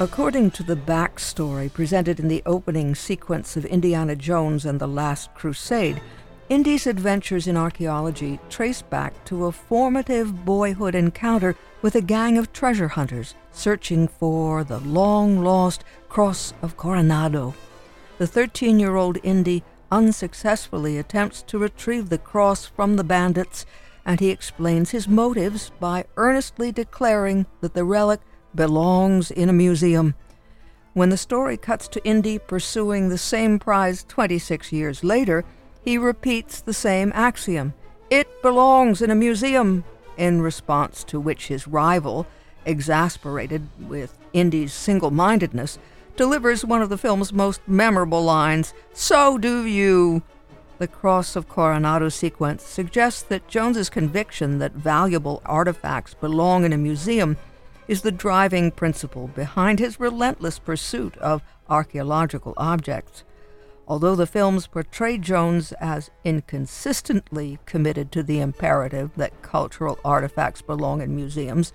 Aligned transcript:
According 0.00 0.52
to 0.52 0.62
the 0.62 0.76
backstory 0.76 1.72
presented 1.72 2.20
in 2.20 2.28
the 2.28 2.44
opening 2.46 2.94
sequence 2.94 3.56
of 3.56 3.64
Indiana 3.64 4.14
Jones 4.14 4.64
and 4.64 4.78
the 4.78 4.86
Last 4.86 5.34
Crusade, 5.34 6.00
Indy's 6.48 6.86
adventures 6.86 7.48
in 7.48 7.56
archaeology 7.56 8.38
trace 8.48 8.80
back 8.80 9.24
to 9.24 9.46
a 9.46 9.52
formative 9.52 10.44
boyhood 10.44 10.94
encounter 10.94 11.56
with 11.82 11.96
a 11.96 12.00
gang 12.00 12.38
of 12.38 12.52
treasure 12.52 12.86
hunters 12.86 13.34
searching 13.50 14.06
for 14.06 14.62
the 14.62 14.78
long 14.78 15.42
lost 15.42 15.82
Cross 16.08 16.54
of 16.62 16.76
Coronado. 16.76 17.54
The 18.18 18.26
13 18.28 18.78
year 18.78 18.94
old 18.94 19.18
Indy 19.24 19.64
unsuccessfully 19.90 20.96
attempts 20.96 21.42
to 21.42 21.58
retrieve 21.58 22.08
the 22.08 22.18
cross 22.18 22.66
from 22.66 22.94
the 22.94 23.04
bandits, 23.04 23.66
and 24.06 24.20
he 24.20 24.30
explains 24.30 24.90
his 24.90 25.08
motives 25.08 25.72
by 25.80 26.04
earnestly 26.16 26.70
declaring 26.70 27.46
that 27.62 27.74
the 27.74 27.84
relic 27.84 28.20
belongs 28.54 29.30
in 29.30 29.48
a 29.48 29.52
museum. 29.52 30.14
When 30.94 31.10
the 31.10 31.16
story 31.16 31.56
cuts 31.56 31.86
to 31.88 32.04
Indy 32.04 32.38
pursuing 32.38 33.08
the 33.08 33.18
same 33.18 33.58
prize 33.58 34.04
26 34.08 34.72
years 34.72 35.04
later, 35.04 35.44
he 35.82 35.96
repeats 35.96 36.60
the 36.60 36.74
same 36.74 37.12
axiom 37.14 37.74
It 38.10 38.42
belongs 38.42 39.00
in 39.00 39.10
a 39.10 39.14
museum, 39.14 39.84
in 40.16 40.42
response 40.42 41.04
to 41.04 41.20
which 41.20 41.48
his 41.48 41.68
rival, 41.68 42.26
exasperated 42.64 43.68
with 43.78 44.18
Indy's 44.32 44.72
single 44.72 45.10
mindedness, 45.10 45.78
delivers 46.16 46.64
one 46.64 46.82
of 46.82 46.88
the 46.88 46.98
film's 46.98 47.32
most 47.32 47.60
memorable 47.66 48.22
lines 48.24 48.74
So 48.92 49.38
do 49.38 49.64
you! 49.64 50.22
The 50.78 50.88
Cross 50.88 51.36
of 51.36 51.48
Coronado 51.48 52.08
sequence 52.08 52.62
suggests 52.62 53.22
that 53.22 53.48
Jones's 53.48 53.90
conviction 53.90 54.58
that 54.58 54.72
valuable 54.72 55.42
artifacts 55.44 56.14
belong 56.14 56.64
in 56.64 56.72
a 56.72 56.78
museum 56.78 57.36
is 57.88 58.02
the 58.02 58.12
driving 58.12 58.70
principle 58.70 59.28
behind 59.28 59.78
his 59.78 59.98
relentless 59.98 60.58
pursuit 60.58 61.16
of 61.16 61.42
archaeological 61.68 62.54
objects. 62.56 63.24
Although 63.88 64.14
the 64.14 64.26
films 64.26 64.66
portray 64.66 65.16
Jones 65.16 65.72
as 65.80 66.10
inconsistently 66.22 67.58
committed 67.64 68.12
to 68.12 68.22
the 68.22 68.38
imperative 68.38 69.10
that 69.16 69.40
cultural 69.40 69.98
artifacts 70.04 70.60
belong 70.60 71.00
in 71.00 71.16
museums, 71.16 71.72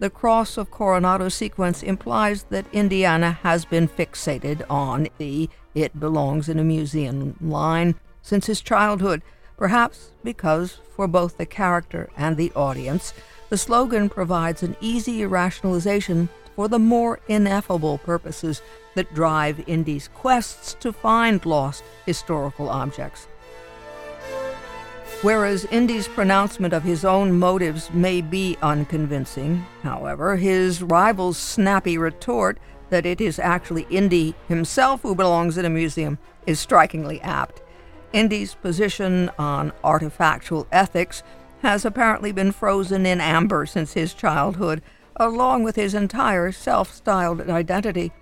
the 0.00 0.10
Cross 0.10 0.56
of 0.56 0.72
Coronado 0.72 1.28
sequence 1.28 1.80
implies 1.80 2.42
that 2.50 2.66
Indiana 2.72 3.38
has 3.44 3.64
been 3.64 3.86
fixated 3.86 4.62
on 4.68 5.06
the 5.18 5.48
it 5.76 5.98
belongs 6.00 6.48
in 6.48 6.58
a 6.58 6.64
museum 6.64 7.36
line 7.40 7.94
since 8.20 8.46
his 8.46 8.60
childhood, 8.60 9.22
perhaps 9.62 10.10
because, 10.24 10.78
for 10.96 11.06
both 11.06 11.38
the 11.38 11.46
character 11.46 12.10
and 12.16 12.36
the 12.36 12.50
audience, 12.56 13.14
the 13.48 13.56
slogan 13.56 14.08
provides 14.08 14.60
an 14.64 14.74
easy 14.80 15.24
rationalization 15.24 16.28
for 16.56 16.66
the 16.66 16.80
more 16.80 17.20
ineffable 17.28 17.98
purposes 17.98 18.60
that 18.96 19.14
drive 19.14 19.62
Indy's 19.68 20.08
quests 20.08 20.74
to 20.80 20.92
find 20.92 21.46
lost 21.46 21.84
historical 22.04 22.68
objects. 22.68 23.28
Whereas 25.20 25.64
Indy's 25.66 26.08
pronouncement 26.08 26.74
of 26.74 26.82
his 26.82 27.04
own 27.04 27.38
motives 27.38 27.88
may 27.92 28.20
be 28.20 28.58
unconvincing, 28.62 29.64
however, 29.84 30.34
his 30.34 30.82
rival's 30.82 31.38
snappy 31.38 31.96
retort 31.96 32.58
that 32.90 33.06
it 33.06 33.20
is 33.20 33.38
actually 33.38 33.86
Indy 33.90 34.34
himself 34.48 35.02
who 35.02 35.14
belongs 35.14 35.56
in 35.56 35.64
a 35.64 35.70
museum 35.70 36.18
is 36.48 36.58
strikingly 36.58 37.20
apt. 37.20 37.61
Indy's 38.12 38.54
position 38.54 39.30
on 39.38 39.72
artifactual 39.82 40.66
ethics 40.70 41.22
has 41.62 41.84
apparently 41.84 42.32
been 42.32 42.52
frozen 42.52 43.06
in 43.06 43.20
amber 43.20 43.64
since 43.66 43.94
his 43.94 44.12
childhood, 44.12 44.82
along 45.16 45.62
with 45.62 45.76
his 45.76 45.94
entire 45.94 46.52
self 46.52 46.92
styled 46.92 47.40
identity, 47.48 48.12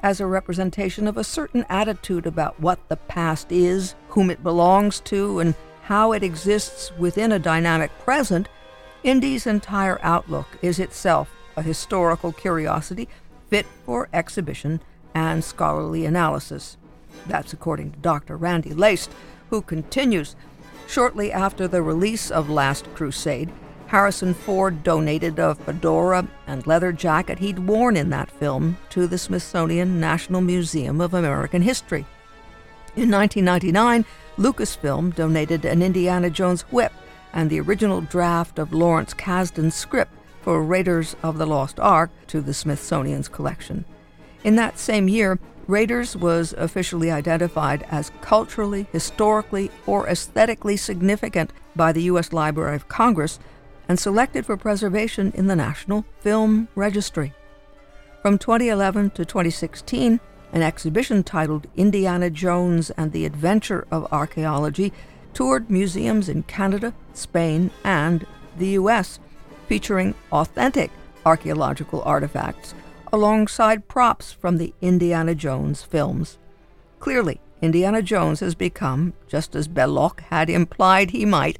as 0.00 0.20
a 0.20 0.26
representation 0.26 1.06
of 1.06 1.16
a 1.16 1.24
certain 1.24 1.66
attitude 1.68 2.24
about 2.24 2.58
what 2.60 2.78
the 2.88 2.96
past 2.96 3.52
is, 3.52 3.94
whom 4.08 4.30
it 4.30 4.42
belongs 4.42 5.00
to, 5.00 5.40
and 5.40 5.54
how 5.82 6.12
it 6.12 6.22
exists 6.22 6.92
within 6.96 7.32
a 7.32 7.38
dynamic 7.38 7.90
present. 7.98 8.48
Indy's 9.02 9.46
entire 9.46 9.98
outlook 10.02 10.46
is 10.62 10.78
itself 10.78 11.30
a 11.56 11.62
historical 11.62 12.32
curiosity 12.32 13.08
fit 13.48 13.66
for 13.84 14.08
exhibition 14.12 14.80
and 15.14 15.42
scholarly 15.42 16.06
analysis. 16.06 16.77
That's 17.26 17.52
according 17.52 17.92
to 17.92 17.98
Dr. 17.98 18.36
Randy 18.36 18.74
Laist, 18.74 19.10
who 19.50 19.62
continues 19.62 20.36
Shortly 20.88 21.30
after 21.30 21.68
the 21.68 21.82
release 21.82 22.30
of 22.30 22.48
Last 22.48 22.86
Crusade, 22.94 23.52
Harrison 23.88 24.32
Ford 24.32 24.82
donated 24.82 25.38
a 25.38 25.54
fedora 25.54 26.26
and 26.46 26.66
leather 26.66 26.92
jacket 26.92 27.38
he'd 27.40 27.58
worn 27.58 27.94
in 27.94 28.08
that 28.08 28.30
film 28.30 28.78
to 28.90 29.06
the 29.06 29.18
Smithsonian 29.18 30.00
National 30.00 30.40
Museum 30.40 31.02
of 31.02 31.12
American 31.12 31.60
History. 31.60 32.06
In 32.96 33.10
1999, 33.10 34.06
Lucasfilm 34.38 35.14
donated 35.14 35.66
an 35.66 35.82
Indiana 35.82 36.30
Jones 36.30 36.62
whip 36.62 36.92
and 37.34 37.50
the 37.50 37.60
original 37.60 38.00
draft 38.00 38.58
of 38.58 38.72
Lawrence 38.72 39.12
Kasdan's 39.12 39.74
script 39.74 40.12
for 40.40 40.62
Raiders 40.62 41.16
of 41.22 41.36
the 41.36 41.46
Lost 41.46 41.78
Ark 41.78 42.10
to 42.28 42.40
the 42.40 42.54
Smithsonian's 42.54 43.28
collection. 43.28 43.84
In 44.42 44.56
that 44.56 44.78
same 44.78 45.06
year, 45.06 45.38
Raiders 45.68 46.16
was 46.16 46.54
officially 46.54 47.10
identified 47.10 47.84
as 47.90 48.10
culturally, 48.22 48.86
historically, 48.90 49.70
or 49.86 50.08
aesthetically 50.08 50.78
significant 50.78 51.52
by 51.76 51.92
the 51.92 52.04
U.S. 52.04 52.32
Library 52.32 52.74
of 52.74 52.88
Congress 52.88 53.38
and 53.86 54.00
selected 54.00 54.46
for 54.46 54.56
preservation 54.56 55.30
in 55.32 55.46
the 55.46 55.54
National 55.54 56.06
Film 56.20 56.68
Registry. 56.74 57.34
From 58.22 58.38
2011 58.38 59.10
to 59.10 59.26
2016, 59.26 60.20
an 60.54 60.62
exhibition 60.62 61.22
titled 61.22 61.66
Indiana 61.76 62.30
Jones 62.30 62.88
and 62.92 63.12
the 63.12 63.26
Adventure 63.26 63.86
of 63.90 64.10
Archaeology 64.10 64.90
toured 65.34 65.68
museums 65.68 66.30
in 66.30 66.44
Canada, 66.44 66.94
Spain, 67.12 67.70
and 67.84 68.26
the 68.56 68.68
U.S., 68.68 69.18
featuring 69.68 70.14
authentic 70.32 70.90
archaeological 71.26 72.00
artifacts 72.04 72.74
alongside 73.12 73.88
props 73.88 74.32
from 74.32 74.56
the 74.56 74.74
Indiana 74.80 75.34
Jones 75.34 75.82
films. 75.82 76.38
Clearly, 76.98 77.40
Indiana 77.60 78.02
Jones 78.02 78.40
has 78.40 78.54
become, 78.54 79.14
just 79.26 79.54
as 79.54 79.68
Belloq 79.68 80.20
had 80.20 80.48
implied 80.48 81.10
he 81.10 81.24
might, 81.24 81.58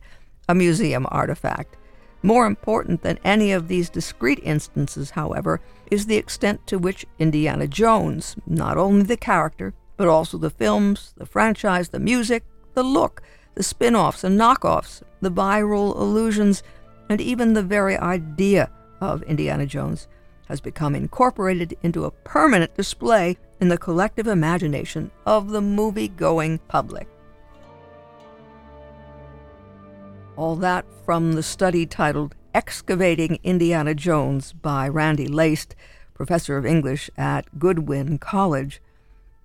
a 0.48 0.54
museum 0.54 1.06
artifact. 1.10 1.76
More 2.22 2.46
important 2.46 3.02
than 3.02 3.18
any 3.24 3.52
of 3.52 3.68
these 3.68 3.90
discrete 3.90 4.40
instances, 4.42 5.10
however, 5.10 5.60
is 5.90 6.06
the 6.06 6.16
extent 6.16 6.66
to 6.66 6.78
which 6.78 7.06
Indiana 7.18 7.66
Jones, 7.66 8.36
not 8.46 8.76
only 8.76 9.04
the 9.04 9.16
character, 9.16 9.74
but 9.96 10.08
also 10.08 10.38
the 10.38 10.50
films, 10.50 11.14
the 11.16 11.26
franchise, 11.26 11.88
the 11.88 12.00
music, 12.00 12.44
the 12.74 12.82
look, 12.82 13.22
the 13.54 13.62
spin 13.62 13.96
offs 13.96 14.24
and 14.24 14.38
knockoffs, 14.38 15.02
the 15.20 15.30
viral 15.30 15.98
allusions, 15.98 16.62
and 17.08 17.20
even 17.20 17.54
the 17.54 17.62
very 17.62 17.96
idea 17.96 18.70
of 19.00 19.22
Indiana 19.22 19.66
Jones 19.66 20.08
has 20.48 20.60
become 20.60 20.94
incorporated 20.94 21.76
into 21.82 22.04
a 22.04 22.10
permanent 22.10 22.74
display 22.74 23.36
in 23.60 23.68
the 23.68 23.78
collective 23.78 24.26
imagination 24.26 25.10
of 25.26 25.50
the 25.50 25.60
movie 25.60 26.08
going 26.08 26.58
public. 26.68 27.06
All 30.36 30.56
that 30.56 30.84
from 31.04 31.32
the 31.32 31.42
study 31.42 31.84
titled 31.84 32.34
Excavating 32.54 33.38
Indiana 33.42 33.94
Jones 33.94 34.52
by 34.52 34.88
Randy 34.88 35.26
Laist, 35.26 35.74
professor 36.14 36.56
of 36.56 36.64
English 36.64 37.10
at 37.16 37.58
Goodwin 37.58 38.18
College 38.18 38.80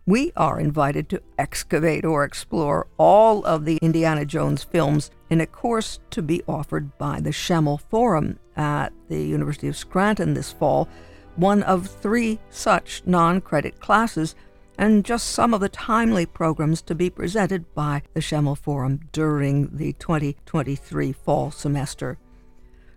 we 0.06 0.32
are 0.36 0.60
invited 0.60 1.08
to 1.10 1.22
excavate 1.38 2.04
or 2.04 2.24
explore 2.24 2.88
all 2.98 3.46
of 3.46 3.64
the 3.64 3.78
Indiana 3.78 4.26
Jones 4.26 4.64
films 4.64 5.12
in 5.30 5.40
a 5.40 5.46
course 5.46 6.00
to 6.10 6.22
be 6.22 6.44
offered 6.48 6.98
by 6.98 7.22
the 7.22 7.32
Schemel 7.32 7.80
Forum 7.90 8.38
at 8.58 8.92
the 9.08 9.24
University 9.24 9.68
of 9.68 9.78
Scranton 9.78 10.34
this 10.34 10.52
fall, 10.52 10.90
one 11.38 11.64
of 11.64 11.88
three 11.88 12.40
such 12.50 13.02
non 13.06 13.40
credit 13.40 13.80
classes, 13.80 14.36
and 14.78 15.06
just 15.06 15.30
some 15.30 15.54
of 15.54 15.62
the 15.62 15.70
timely 15.70 16.26
programs 16.26 16.82
to 16.82 16.96
be 16.96 17.10
presented 17.10 17.74
by 17.74 18.02
the 18.14 18.20
Schemel 18.20 18.58
Forum 18.58 19.00
during 19.14 19.70
the 19.76 19.94
2023 19.94 21.14
fall 21.14 21.50
semester. 21.50 22.18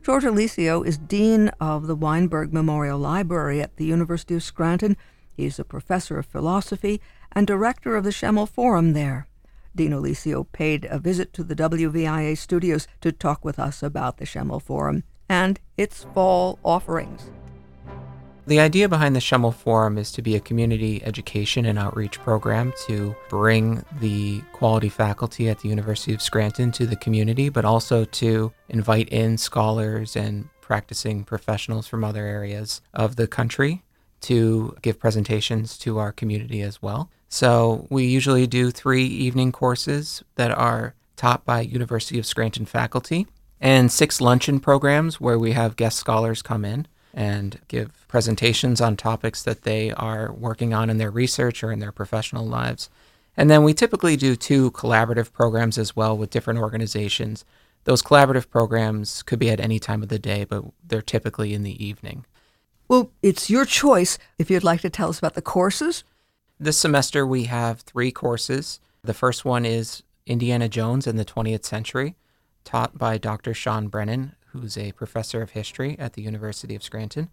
George 0.02 0.25
Aulisio 0.25 0.87
is 0.87 0.99
Dean 0.99 1.49
of 1.61 1.87
the 1.87 1.97
Weinberg 1.97 2.52
Memorial 2.52 2.99
Library 2.99 3.61
at 3.61 3.76
the 3.76 3.85
University 3.85 4.35
of 4.35 4.43
Scranton 4.43 4.97
He's 5.37 5.59
a 5.59 5.65
professor 5.65 6.19
of 6.19 6.27
philosophy 6.27 7.00
and 7.33 7.47
director 7.47 7.94
of 7.94 8.05
the 8.05 8.11
Schemel 8.11 8.49
Forum 8.49 8.94
there. 8.94 9.29
Dean 9.75 9.93
Aulisio 9.93 10.47
paid 10.53 10.87
a 10.91 10.99
visit 10.99 11.35
to 11.35 11.44
the 11.44 11.55
WVIA 11.55 12.38
studios 12.38 12.88
to 13.03 13.12
talk 13.12 13.44
with 13.44 13.59
us 13.59 13.83
about 13.83 14.17
the 14.17 14.25
Schemel 14.25 14.62
Forum 14.62 15.03
and 15.29 15.61
its 15.77 16.06
fall 16.15 16.59
offerings. 16.65 17.31
The 18.47 18.61
idea 18.61 18.88
behind 18.88 19.15
the 19.17 19.21
Schemel 19.21 19.53
Forum 19.53 19.99
is 19.99 20.12
to 20.12 20.23
be 20.23 20.37
a 20.37 20.41
community 20.41 21.03
education 21.05 21.67
and 21.67 21.79
outreach 21.79 22.19
program 22.21 22.73
to 22.87 23.15
bring 23.29 23.85
the 24.00 24.41
quality 24.53 24.88
faculty 24.88 25.49
at 25.49 25.59
the 25.59 25.69
University 25.69 26.15
of 26.15 26.23
Scranton 26.23 26.71
to 26.73 26.87
the 26.87 26.97
community, 26.97 27.49
but 27.49 27.65
also 27.65 28.05
to 28.05 28.53
invite 28.69 29.09
in 29.09 29.37
scholars 29.37 30.15
and 30.15 30.49
practicing 30.61 31.25
professionals 31.25 31.88
from 31.88 32.05
other 32.05 32.25
areas 32.25 32.81
of 32.94 33.17
the 33.17 33.27
country 33.27 33.83
to 34.26 34.76
give 34.82 34.99
presentations 34.99 35.78
to 35.78 35.99
our 35.99 36.11
community 36.11 36.61
as 36.61 36.82
well. 36.82 37.08
So 37.28 37.87
we 37.90 38.06
usually 38.06 38.49
do 38.49 38.73
three 38.73 39.05
evening 39.05 39.52
courses 39.52 40.25
that 40.34 40.50
are 40.50 40.94
taught 41.14 41.44
by 41.44 41.61
University 41.61 42.19
of 42.19 42.26
Scranton 42.26 42.67
faculty 42.67 43.28
and 43.61 43.90
six 43.90 44.20
luncheon 44.20 44.58
programs 44.58 45.20
where 45.20 45.38
we 45.38 45.52
have 45.52 45.76
guest 45.76 45.96
scholars 45.96 46.43
come 46.43 46.64
in 46.64 46.88
and 47.14 47.61
give 47.69 48.05
presentations 48.08 48.81
on 48.81 48.96
topics 48.96 49.44
that 49.44 49.62
they 49.62 49.93
are 49.93 50.32
working 50.32 50.75
on 50.75 50.90
in 50.90 50.99
their 50.99 51.11
research 51.12 51.62
or 51.62 51.70
in 51.70 51.78
their 51.78 51.93
professional 51.93 52.44
lives. 52.44 52.90
And 53.37 53.49
then 53.49 53.62
we 53.62 53.75
typically 53.75 54.17
do 54.17 54.34
two 54.34 54.73
collaborative 54.73 55.32
programs 55.32 55.78
as 55.78 55.94
well 55.94 56.19
with 56.19 56.31
different 56.31 56.58
organizations. 56.58 57.44
Those 57.84 58.02
collaborative 58.02 58.50
programs 58.50 59.23
could 59.23 59.38
be 59.38 59.50
at 59.50 59.61
any 59.61 59.78
time 59.78 60.02
of 60.02 60.08
the 60.08 60.19
day, 60.19 60.44
but 60.44 60.64
they're 60.84 61.00
typically 61.00 61.55
in 61.55 61.62
the 61.62 61.84
evening. 61.84 62.25
Well, 62.88 63.11
it's 63.21 63.50
your 63.50 63.65
choice 63.65 64.17
if 64.38 64.50
you'd 64.50 64.62
like 64.62 64.81
to 64.83 64.91
tell 64.91 65.09
us 65.09 65.19
about 65.19 65.35
the 65.35 65.43
courses. 65.43 66.05
This 66.59 66.79
semester 66.79 67.27
we 67.27 67.44
have 67.44 67.81
three 67.81 68.12
courses. 68.12 68.81
The 69.03 69.15
first 69.15 69.44
one 69.44 69.65
is 69.65 70.05
Indiana 70.25 70.69
Jones 70.69 71.06
in 71.06 71.17
the 71.17 71.25
20th 71.25 71.65
Century, 71.65 72.15
taught 72.65 72.97
by 72.97 73.19
Dr. 73.19 73.55
Sean 73.55 73.88
Brennan, 73.88 74.37
who's 74.53 74.79
a 74.79 74.93
professor 74.93 75.43
of 75.43 75.50
history 75.50 75.97
at 75.99 76.12
the 76.12 76.23
University 76.23 76.75
of 76.77 76.83
Scranton. 76.83 77.29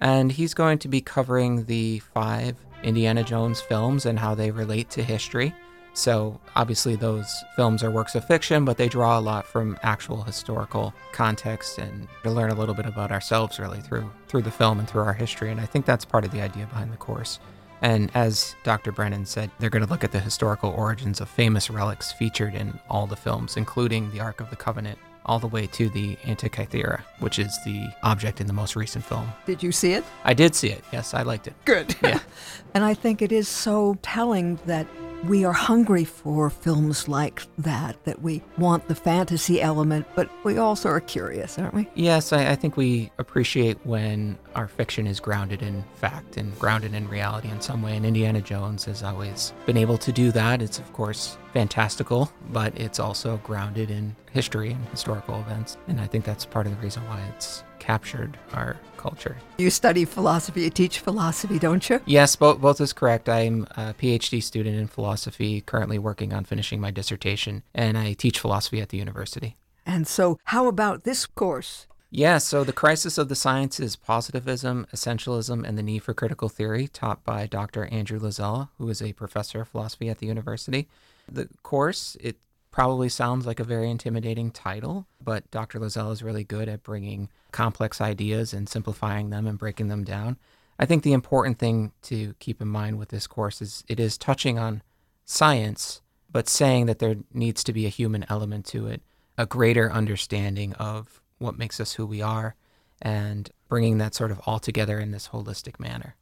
And 0.00 0.32
he's 0.32 0.54
going 0.54 0.78
to 0.80 0.88
be 0.88 1.00
covering 1.00 1.64
the 1.66 2.00
five 2.00 2.56
Indiana 2.82 3.22
Jones 3.22 3.60
films 3.60 4.04
and 4.04 4.18
how 4.18 4.34
they 4.34 4.50
relate 4.50 4.90
to 4.90 5.02
history. 5.02 5.54
So, 5.98 6.38
obviously, 6.54 6.94
those 6.94 7.44
films 7.56 7.82
are 7.82 7.90
works 7.90 8.14
of 8.14 8.24
fiction, 8.24 8.64
but 8.64 8.76
they 8.76 8.88
draw 8.88 9.18
a 9.18 9.20
lot 9.20 9.44
from 9.44 9.76
actual 9.82 10.22
historical 10.22 10.94
context 11.10 11.76
and 11.78 12.06
to 12.22 12.30
learn 12.30 12.52
a 12.52 12.54
little 12.54 12.76
bit 12.76 12.86
about 12.86 13.10
ourselves, 13.10 13.58
really, 13.58 13.80
through, 13.80 14.08
through 14.28 14.42
the 14.42 14.50
film 14.52 14.78
and 14.78 14.88
through 14.88 15.02
our 15.02 15.12
history. 15.12 15.50
And 15.50 15.60
I 15.60 15.66
think 15.66 15.86
that's 15.86 16.04
part 16.04 16.24
of 16.24 16.30
the 16.30 16.40
idea 16.40 16.66
behind 16.66 16.92
the 16.92 16.96
course. 16.96 17.40
And 17.82 18.12
as 18.14 18.54
Dr. 18.62 18.92
Brennan 18.92 19.26
said, 19.26 19.50
they're 19.58 19.70
going 19.70 19.84
to 19.84 19.90
look 19.90 20.04
at 20.04 20.12
the 20.12 20.20
historical 20.20 20.70
origins 20.70 21.20
of 21.20 21.28
famous 21.28 21.68
relics 21.68 22.12
featured 22.12 22.54
in 22.54 22.78
all 22.88 23.08
the 23.08 23.16
films, 23.16 23.56
including 23.56 24.12
the 24.12 24.20
Ark 24.20 24.40
of 24.40 24.50
the 24.50 24.56
Covenant, 24.56 25.00
all 25.26 25.40
the 25.40 25.48
way 25.48 25.66
to 25.66 25.88
the 25.88 26.14
Antikythera, 26.22 27.00
which 27.18 27.40
is 27.40 27.58
the 27.64 27.92
object 28.04 28.40
in 28.40 28.46
the 28.46 28.52
most 28.52 28.76
recent 28.76 29.04
film. 29.04 29.28
Did 29.46 29.64
you 29.64 29.72
see 29.72 29.94
it? 29.94 30.04
I 30.22 30.32
did 30.32 30.54
see 30.54 30.68
it. 30.68 30.84
Yes, 30.92 31.12
I 31.12 31.22
liked 31.22 31.48
it. 31.48 31.54
Good. 31.64 31.96
Yeah. 32.04 32.20
and 32.74 32.84
I 32.84 32.94
think 32.94 33.20
it 33.20 33.32
is 33.32 33.48
so 33.48 33.98
telling 34.00 34.60
that 34.66 34.86
we 35.24 35.44
are 35.44 35.52
hungry 35.52 36.04
for 36.04 36.50
films 36.50 37.08
like 37.08 37.42
that, 37.58 38.02
that 38.04 38.22
we 38.22 38.42
want 38.56 38.88
the 38.88 38.94
fantasy 38.94 39.60
element, 39.60 40.06
but 40.14 40.30
we 40.44 40.58
also 40.58 40.88
are 40.88 41.00
curious, 41.00 41.58
aren't 41.58 41.74
we? 41.74 41.88
Yes, 41.94 42.32
I, 42.32 42.52
I, 42.52 42.54
think 42.54 42.76
we 42.76 43.10
appreciate 43.18 43.78
when 43.84 44.38
our 44.54 44.68
fiction 44.68 45.06
is 45.06 45.20
grounded 45.20 45.62
in 45.62 45.84
fact 45.96 46.36
and 46.36 46.56
grounded 46.58 46.94
in 46.94 47.08
reality 47.08 47.48
in 47.48 47.60
some 47.60 47.82
way. 47.82 47.96
And 47.96 48.06
Indiana 48.06 48.40
Jones 48.40 48.84
has 48.84 49.02
always 49.02 49.52
been 49.66 49.76
able 49.76 49.98
to 49.98 50.12
do 50.12 50.30
that. 50.32 50.62
It's, 50.62 50.78
of 50.78 50.92
course, 50.92 51.36
fantastical, 51.52 52.30
but 52.50 52.78
it's 52.78 53.00
also 53.00 53.38
grounded 53.38 53.90
in 53.90 54.14
history 54.32 54.72
and 54.72 54.84
historical 54.88 55.40
events. 55.40 55.76
And 55.88 56.00
I 56.00 56.06
think 56.06 56.24
that's 56.24 56.44
part 56.44 56.66
of 56.66 56.76
the 56.76 56.82
reason 56.82 57.06
why 57.08 57.20
it's 57.34 57.64
captured 57.78 58.38
our 58.52 58.76
culture. 58.98 59.36
You 59.56 59.70
study 59.70 60.04
philosophy, 60.04 60.62
you 60.62 60.70
teach 60.70 60.98
philosophy, 60.98 61.58
don't 61.58 61.88
you? 61.88 62.00
Yes, 62.04 62.36
both, 62.36 62.60
both 62.60 62.80
is 62.80 62.92
correct. 62.92 63.28
I'm 63.28 63.66
a 63.70 63.94
PhD 63.94 64.42
student 64.42 64.76
in 64.76 64.86
philosophy, 64.86 65.62
currently 65.62 65.98
working 65.98 66.34
on 66.34 66.44
finishing 66.44 66.80
my 66.80 66.90
dissertation, 66.90 67.62
and 67.74 67.96
I 67.96 68.12
teach 68.12 68.38
philosophy 68.38 68.80
at 68.80 68.90
the 68.90 68.98
university. 68.98 69.56
And 69.86 70.06
so, 70.06 70.38
how 70.44 70.66
about 70.66 71.04
this 71.04 71.24
course? 71.24 71.86
Yeah, 72.10 72.38
so 72.38 72.64
the 72.64 72.72
crisis 72.72 73.18
of 73.18 73.28
the 73.28 73.34
sciences, 73.34 73.94
positivism, 73.94 74.86
essentialism, 74.94 75.66
and 75.66 75.76
the 75.76 75.82
need 75.82 76.02
for 76.02 76.14
critical 76.14 76.48
theory, 76.48 76.88
taught 76.88 77.22
by 77.22 77.46
Dr. 77.46 77.84
Andrew 77.86 78.18
Lazella, 78.18 78.70
who 78.78 78.88
is 78.88 79.02
a 79.02 79.12
professor 79.12 79.60
of 79.60 79.68
philosophy 79.68 80.08
at 80.08 80.18
the 80.18 80.26
university. 80.26 80.88
The 81.30 81.48
course, 81.62 82.16
it 82.20 82.36
probably 82.78 83.08
sounds 83.08 83.44
like 83.44 83.58
a 83.58 83.64
very 83.64 83.90
intimidating 83.90 84.52
title, 84.52 85.04
but 85.20 85.50
Dr. 85.50 85.80
Lazella 85.80 86.12
is 86.12 86.22
really 86.22 86.44
good 86.44 86.68
at 86.68 86.84
bringing 86.84 87.28
complex 87.50 88.00
ideas 88.00 88.52
and 88.52 88.68
simplifying 88.68 89.30
them 89.30 89.48
and 89.48 89.58
breaking 89.58 89.88
them 89.88 90.04
down. 90.04 90.36
I 90.78 90.86
think 90.86 91.02
the 91.02 91.12
important 91.12 91.58
thing 91.58 91.90
to 92.02 92.34
keep 92.38 92.62
in 92.62 92.68
mind 92.68 92.96
with 92.96 93.08
this 93.08 93.26
course 93.26 93.60
is 93.60 93.82
it 93.88 93.98
is 93.98 94.16
touching 94.16 94.60
on 94.60 94.84
science, 95.24 96.02
but 96.30 96.48
saying 96.48 96.86
that 96.86 97.00
there 97.00 97.16
needs 97.34 97.64
to 97.64 97.72
be 97.72 97.84
a 97.84 97.88
human 97.88 98.24
element 98.28 98.64
to 98.66 98.86
it, 98.86 99.02
a 99.36 99.44
greater 99.44 99.90
understanding 99.90 100.72
of 100.74 101.20
what 101.38 101.58
makes 101.58 101.80
us 101.80 101.94
who 101.94 102.06
we 102.06 102.22
are, 102.22 102.54
and 103.02 103.50
bringing 103.68 103.98
that 103.98 104.14
sort 104.14 104.30
of 104.30 104.40
all 104.46 104.60
together 104.60 105.00
in 105.00 105.10
this 105.10 105.30
holistic 105.30 105.80
manner 105.80 106.14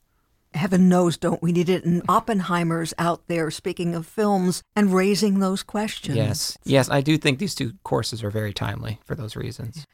heaven 0.57 0.89
knows, 0.89 1.17
don't 1.17 1.43
we 1.43 1.53
need 1.53 1.69
it? 1.69 1.85
And 1.85 2.03
Oppenheimer's 2.09 2.95
out 2.99 3.23
there 3.29 3.51
speaking 3.51 3.95
of 3.95 4.07
films 4.07 4.63
and 4.75 4.93
raising 4.93 5.39
those 5.39 5.63
questions. 5.63 6.17
Yes, 6.17 6.59
yes, 6.65 6.91
I 6.91 7.01
do 7.01 7.17
think 7.19 7.39
these 7.39 7.55
two 7.55 7.75
courses 7.85 8.23
are 8.25 8.31
very 8.31 8.53
timely 8.53 9.01
for 9.05 9.15
those 9.15 9.37
reasons. 9.37 9.87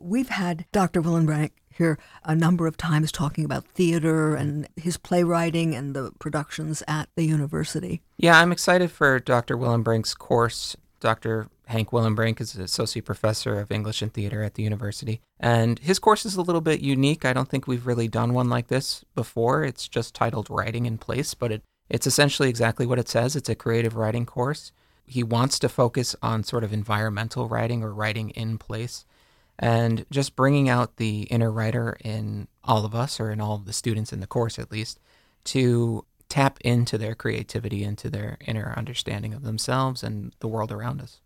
We've 0.00 0.30
had 0.30 0.64
Dr. 0.72 1.02
Willenbrink 1.02 1.50
here 1.70 1.98
a 2.24 2.34
number 2.34 2.66
of 2.66 2.76
times 2.76 3.12
talking 3.12 3.44
about 3.44 3.64
theater 3.66 4.34
and 4.34 4.68
his 4.76 4.96
playwriting 4.96 5.74
and 5.74 5.94
the 5.94 6.12
productions 6.18 6.82
at 6.86 7.08
the 7.16 7.24
university. 7.24 8.02
Yeah, 8.18 8.38
I'm 8.38 8.52
excited 8.52 8.90
for 8.90 9.18
Dr. 9.18 9.56
Willenbrink's 9.56 10.14
course. 10.14 10.76
Dr. 11.00 11.48
Hank 11.66 11.90
Willenbrink 11.90 12.40
is 12.40 12.54
an 12.54 12.62
associate 12.62 13.04
professor 13.04 13.58
of 13.58 13.72
English 13.72 14.02
and 14.02 14.12
theater 14.12 14.42
at 14.42 14.54
the 14.54 14.62
university. 14.62 15.20
And 15.38 15.78
his 15.78 15.98
course 15.98 16.26
is 16.26 16.36
a 16.36 16.42
little 16.42 16.60
bit 16.60 16.80
unique. 16.80 17.24
I 17.24 17.32
don't 17.32 17.48
think 17.48 17.66
we've 17.66 17.86
really 17.86 18.08
done 18.08 18.34
one 18.34 18.48
like 18.48 18.68
this 18.68 19.04
before. 19.14 19.64
It's 19.64 19.88
just 19.88 20.14
titled 20.14 20.48
Writing 20.50 20.86
in 20.86 20.98
Place, 20.98 21.34
but 21.34 21.52
it, 21.52 21.62
it's 21.88 22.06
essentially 22.06 22.48
exactly 22.48 22.86
what 22.86 22.98
it 22.98 23.08
says. 23.08 23.34
It's 23.34 23.48
a 23.48 23.54
creative 23.54 23.96
writing 23.96 24.26
course. 24.26 24.72
He 25.06 25.22
wants 25.22 25.58
to 25.60 25.68
focus 25.68 26.14
on 26.22 26.44
sort 26.44 26.64
of 26.64 26.72
environmental 26.72 27.48
writing 27.48 27.82
or 27.82 27.92
writing 27.92 28.30
in 28.30 28.58
place 28.58 29.04
and 29.58 30.06
just 30.10 30.36
bringing 30.36 30.68
out 30.68 30.96
the 30.96 31.22
inner 31.24 31.50
writer 31.50 31.96
in 32.02 32.48
all 32.64 32.84
of 32.84 32.94
us 32.94 33.20
or 33.20 33.30
in 33.30 33.40
all 33.40 33.56
of 33.56 33.66
the 33.66 33.72
students 33.72 34.12
in 34.12 34.20
the 34.20 34.26
course 34.26 34.58
at 34.58 34.72
least 34.72 34.98
to 35.44 36.04
tap 36.30 36.58
into 36.62 36.96
their 36.96 37.14
creativity, 37.14 37.84
into 37.84 38.08
their 38.08 38.38
inner 38.46 38.72
understanding 38.76 39.34
of 39.34 39.42
themselves 39.42 40.02
and 40.02 40.34
the 40.40 40.48
world 40.48 40.72
around 40.72 41.02
us. 41.02 41.20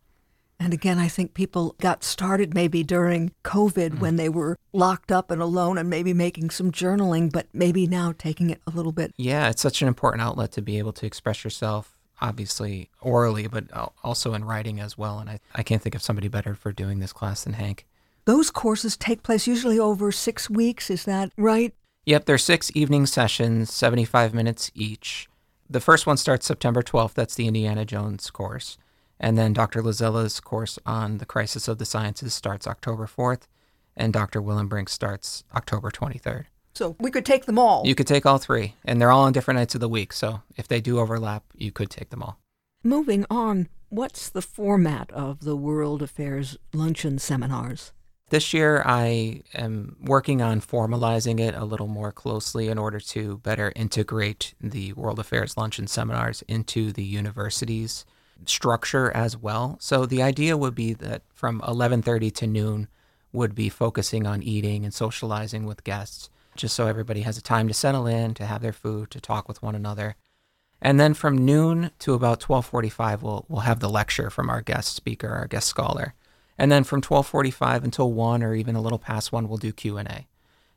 And 0.59 0.73
again, 0.73 0.99
I 0.99 1.09
think 1.09 1.35
people 1.35 1.75
got 1.81 2.03
started 2.03 2.55
maybe 2.55 2.83
during 2.83 3.33
COVID 3.45 3.91
mm. 3.91 3.99
when 3.99 4.17
they 4.17 4.29
were 4.29 4.57
locked 4.73 5.13
up 5.13 5.31
and 5.31 5.43
alone 5.43 5.79
and 5.79 5.91
maybe 5.91 6.15
making 6.15 6.51
some 6.51 6.73
journaling, 6.73 7.31
but 7.31 7.49
maybe 7.53 7.87
now 7.87 8.15
taking 8.17 8.51
it 8.51 8.61
a 8.67 8.71
little 8.71 8.93
bit. 8.93 9.13
Yeah, 9.17 9.51
it's 9.51 9.63
such 9.63 9.83
an 9.83 9.89
important 9.89 10.23
outlet 10.23 10.53
to 10.53 10.63
be 10.63 10.79
able 10.79 10.93
to 10.95 11.07
express 11.07 11.45
yourself, 11.45 11.99
obviously 12.21 12.89
orally, 13.01 13.49
but 13.49 13.65
also 14.03 14.33
in 14.33 14.45
writing 14.45 14.81
as 14.81 14.97
well. 14.97 15.19
And 15.19 15.29
I, 15.29 15.41
I 15.55 15.63
can't 15.63 15.83
think 15.83 15.97
of 15.97 16.03
somebody 16.03 16.29
better 16.29 16.55
for 16.55 16.73
doing 16.73 17.01
this 17.01 17.13
class 17.13 17.45
than 17.45 17.55
Hank. 17.55 17.87
Those 18.25 18.51
courses 18.51 18.97
take 18.97 19.23
place 19.23 19.47
usually 19.47 19.79
over 19.79 20.11
six 20.11 20.49
weeks, 20.49 20.89
is 20.89 21.05
that 21.05 21.31
right? 21.37 21.75
Yep, 22.07 22.27
they're 22.27 22.39
six 22.39 22.71
evening 22.75 23.07
sessions, 23.07 23.73
75 23.73 24.35
minutes 24.35 24.71
each. 24.75 25.29
The 25.71 25.81
first 25.81 26.07
one 26.07 26.19
starts 26.19 26.47
September 26.47 26.83
12th. 26.83 27.15
That's 27.15 27.35
the 27.35 27.47
Indiana 27.47 27.87
Jones 27.87 28.31
course. 28.31 28.77
And 29.19 29.39
then 29.39 29.55
Dr. 29.55 29.81
Lazella's 29.83 30.39
course 30.39 30.79
on 30.85 31.17
the 31.17 31.25
crisis 31.25 31.67
of 31.67 31.79
the 31.79 31.87
sciences 31.87 32.35
starts 32.35 32.67
October 32.67 33.07
4th, 33.07 33.47
and 33.97 34.13
Dr. 34.13 34.43
Willenbrink 34.43 34.91
starts 34.91 35.45
October 35.55 35.91
23rd. 35.91 36.45
So 36.75 36.97
we 37.01 37.11
could 37.11 37.25
take 37.25 37.47
them 37.47 37.59
all. 37.59 37.87
You 37.87 37.95
could 37.95 38.07
take 38.07 38.27
all 38.27 38.39
three, 38.39 38.75
and 38.85 39.01
they're 39.01 39.13
all 39.13 39.25
on 39.25 39.33
different 39.33 39.59
nights 39.59 39.75
of 39.75 39.81
the 39.81 39.89
week. 39.89 40.13
So 40.13 40.43
if 40.57 40.69
they 40.69 40.81
do 40.81 40.99
overlap, 40.99 41.45
you 41.57 41.73
could 41.73 41.89
take 41.89 42.11
them 42.11 42.23
all. 42.23 42.39
Moving 42.83 43.25
on, 43.31 43.69
what's 43.89 44.29
the 44.29 44.43
format 44.43 45.11
of 45.13 45.45
the 45.45 45.57
World 45.57 46.03
Affairs 46.03 46.59
luncheon 46.75 47.19
seminars? 47.19 47.93
This 48.31 48.55
year, 48.55 48.83
I 48.87 49.43
am 49.55 49.97
working 50.01 50.41
on 50.41 50.61
formalizing 50.63 51.39
it 51.39 51.55
a 51.55 51.65
little 51.65 51.87
more 51.87 52.11
closely 52.11 52.69
in 52.69 52.79
order 52.79 52.99
to 52.99 53.39
better 53.39 53.73
integrate 53.77 54.55
the 54.61 54.95
World 54.95 55.19
Affairs 55.19 55.57
luncheon 55.59 55.87
seminars 55.87 56.43
into 56.49 56.91
the 56.91 57.05
university's 57.05 58.07
structure 58.47 59.11
as 59.15 59.37
well. 59.37 59.77
So 59.79 60.07
the 60.07 60.23
idea 60.23 60.57
would 60.57 60.75
be 60.75 60.95
that 60.95 61.23
from 61.35 61.61
11:30 61.61 62.31
to 62.33 62.47
noon 62.47 62.89
would 63.33 63.55
be 63.55 63.69
focusing 63.69 64.27
on 64.27 64.43
eating 64.43 64.85
and 64.85 64.95
socializing 64.95 65.67
with 65.67 65.85
guests, 65.85 66.31
just 66.57 66.75
so 66.75 66.87
everybody 66.87 67.23
has 67.23 67.37
a 67.37 67.43
time 67.43 67.69
to 67.69 67.75
settle 67.75 68.07
in, 68.07 68.33
to 68.35 68.47
have 68.47 68.63
their 68.63 68.73
food, 68.73 69.11
to 69.11 69.21
talk 69.21 69.49
with 69.49 69.63
one 69.63 69.75
another. 69.75 70.17
And 70.81 70.99
then 70.99 71.15
from 71.15 71.45
noon 71.45 71.91
to 72.01 72.15
about 72.15 72.41
12:45 72.41 73.23
we'll 73.23 73.45
we'll 73.49 73.61
have 73.61 73.81
the 73.81 73.89
lecture 73.91 74.31
from 74.31 74.49
our 74.49 74.63
guest 74.63 74.97
speaker, 74.97 75.29
our 75.29 75.47
guest 75.47 75.69
scholar. 75.69 76.15
And 76.59 76.71
then 76.71 76.85
from 76.85 77.01
12:45 77.01 77.85
until 77.85 78.13
1 78.13 78.43
or 78.43 78.55
even 78.55 78.77
a 78.77 78.81
little 78.81 78.99
past 78.99 79.33
1 79.33 79.49
we'll 79.49 79.59
do 79.59 79.73
Q&A. 79.73 80.27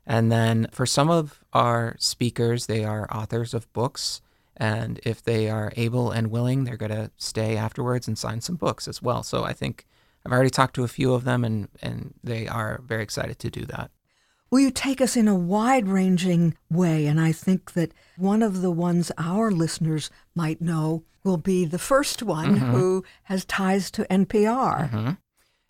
And 0.05 0.31
then 0.31 0.67
for 0.71 0.85
some 0.85 1.09
of 1.09 1.43
our 1.53 1.95
speakers, 1.99 2.65
they 2.65 2.83
are 2.85 3.07
authors 3.13 3.53
of 3.53 3.71
books 3.73 4.21
and 4.59 4.99
if 5.03 5.21
they 5.23 5.49
are 5.49 5.71
able 5.75 6.09
and 6.11 6.31
willing, 6.31 6.63
they're 6.63 6.77
going 6.77 6.91
to 6.91 7.11
stay 7.17 7.55
afterwards 7.55 8.07
and 8.07 8.17
sign 8.17 8.41
some 8.41 8.55
books 8.55 8.87
as 8.87 9.01
well. 9.03 9.21
So 9.21 9.43
I 9.43 9.53
think 9.53 9.85
I've 10.25 10.31
already 10.31 10.49
talked 10.49 10.73
to 10.75 10.83
a 10.83 10.87
few 10.87 11.13
of 11.13 11.25
them, 11.25 11.43
and, 11.45 11.67
and 11.81 12.15
they 12.23 12.47
are 12.47 12.81
very 12.83 13.03
excited 13.03 13.37
to 13.39 13.51
do 13.51 13.65
that. 13.65 13.91
Will 14.49 14.61
you 14.61 14.71
take 14.71 14.99
us 14.99 15.15
in 15.15 15.27
a 15.27 15.35
wide 15.35 15.87
ranging 15.87 16.57
way? 16.71 17.05
And 17.05 17.21
I 17.21 17.31
think 17.31 17.73
that 17.73 17.91
one 18.17 18.41
of 18.41 18.61
the 18.61 18.71
ones 18.71 19.11
our 19.17 19.51
listeners 19.51 20.09
might 20.33 20.59
know 20.59 21.03
will 21.23 21.37
be 21.37 21.63
the 21.65 21.77
first 21.77 22.23
one 22.23 22.55
Mm-hmm. 22.55 22.71
who 22.71 23.03
has 23.23 23.45
ties 23.45 23.91
to 23.91 24.05
NPR. 24.05 24.89
hmm 24.89 25.09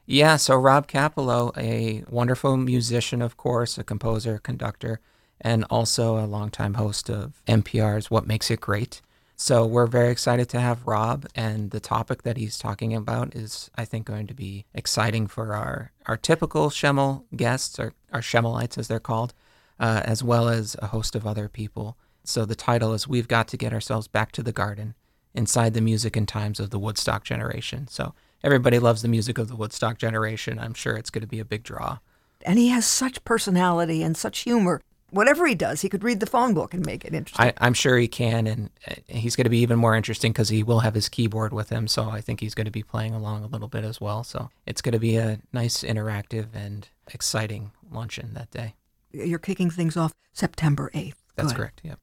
Yeah, 0.09 0.37
so 0.37 0.55
Rob 0.55 0.87
Kapilow, 0.87 1.51
a 1.57 2.05
wonderful 2.09 2.55
musician, 2.55 3.21
of 3.21 3.35
course, 3.35 3.77
a 3.77 3.83
composer, 3.83 4.37
conductor, 4.37 5.01
and 5.41 5.65
also 5.69 6.17
a 6.17 6.25
longtime 6.25 6.75
host 6.75 7.09
of 7.09 7.41
NPR's 7.45 8.09
What 8.09 8.25
Makes 8.25 8.49
It 8.49 8.61
Great. 8.61 9.01
So 9.35 9.65
we're 9.65 9.85
very 9.85 10.09
excited 10.09 10.47
to 10.49 10.61
have 10.61 10.87
Rob, 10.87 11.25
and 11.35 11.71
the 11.71 11.81
topic 11.81 12.23
that 12.23 12.37
he's 12.37 12.57
talking 12.57 12.95
about 12.95 13.35
is, 13.35 13.69
I 13.75 13.83
think, 13.83 14.05
going 14.05 14.27
to 14.27 14.33
be 14.33 14.63
exciting 14.73 15.27
for 15.27 15.53
our, 15.53 15.91
our 16.05 16.15
typical 16.15 16.69
Schemel 16.69 17.25
guests, 17.35 17.77
or 17.77 17.91
our 18.13 18.21
Schemelites 18.21 18.77
as 18.77 18.87
they're 18.87 19.01
called, 19.01 19.33
uh, 19.77 20.03
as 20.05 20.23
well 20.23 20.47
as 20.47 20.77
a 20.81 20.87
host 20.87 21.17
of 21.17 21.27
other 21.27 21.49
people. 21.49 21.97
So 22.23 22.45
the 22.45 22.55
title 22.55 22.93
is 22.93 23.09
We've 23.09 23.27
Got 23.27 23.49
to 23.49 23.57
Get 23.57 23.73
Ourselves 23.73 24.07
Back 24.07 24.31
to 24.31 24.41
the 24.41 24.53
Garden 24.53 24.95
Inside 25.33 25.73
the 25.73 25.81
Music 25.81 26.15
and 26.15 26.29
Times 26.29 26.61
of 26.61 26.69
the 26.69 26.79
Woodstock 26.79 27.25
Generation. 27.25 27.89
So 27.89 28.15
everybody 28.43 28.79
loves 28.79 29.01
the 29.01 29.07
music 29.07 29.37
of 29.37 29.47
the 29.47 29.55
Woodstock 29.55 29.97
generation. 29.97 30.59
I'm 30.59 30.73
sure 30.73 30.95
it's 30.95 31.09
going 31.09 31.21
to 31.21 31.27
be 31.27 31.39
a 31.39 31.45
big 31.45 31.63
draw. 31.63 31.99
And 32.45 32.59
he 32.59 32.69
has 32.69 32.85
such 32.85 33.23
personality 33.23 34.03
and 34.03 34.15
such 34.15 34.39
humor. 34.39 34.81
Whatever 35.09 35.47
he 35.47 35.55
does, 35.55 35.81
he 35.81 35.89
could 35.89 36.03
read 36.03 36.19
the 36.19 36.25
phone 36.25 36.53
book 36.53 36.73
and 36.73 36.85
make 36.85 37.05
it 37.05 37.13
interesting. 37.13 37.47
I, 37.47 37.53
I'm 37.59 37.73
sure 37.73 37.97
he 37.97 38.09
can, 38.09 38.45
and 38.45 38.69
uh, 38.89 38.95
he's 39.07 39.37
going 39.37 39.45
to 39.45 39.49
be 39.49 39.59
even 39.59 39.79
more 39.79 39.95
interesting 39.95 40.33
because 40.33 40.49
he 40.49 40.63
will 40.63 40.81
have 40.81 40.95
his 40.95 41.07
keyboard 41.07 41.53
with 41.53 41.69
him. 41.69 41.87
So 41.87 42.09
I 42.09 42.19
think 42.19 42.41
he's 42.41 42.53
going 42.53 42.65
to 42.65 42.71
be 42.71 42.83
playing 42.83 43.13
along 43.13 43.43
a 43.43 43.47
little 43.47 43.69
bit 43.69 43.85
as 43.85 44.01
well. 44.01 44.25
So 44.25 44.49
it's 44.65 44.81
going 44.81 44.93
to 44.93 44.99
be 44.99 45.15
a 45.15 45.39
nice, 45.53 45.81
interactive, 45.81 46.47
and 46.53 46.89
exciting 47.13 47.71
luncheon 47.89 48.33
that 48.33 48.51
day. 48.51 48.75
You're 49.13 49.39
kicking 49.39 49.69
things 49.69 49.95
off 49.95 50.13
September 50.33 50.91
8th. 50.93 51.15
That's 51.35 51.53
Good. 51.53 51.57
correct. 51.57 51.81
Yep. 51.83 51.99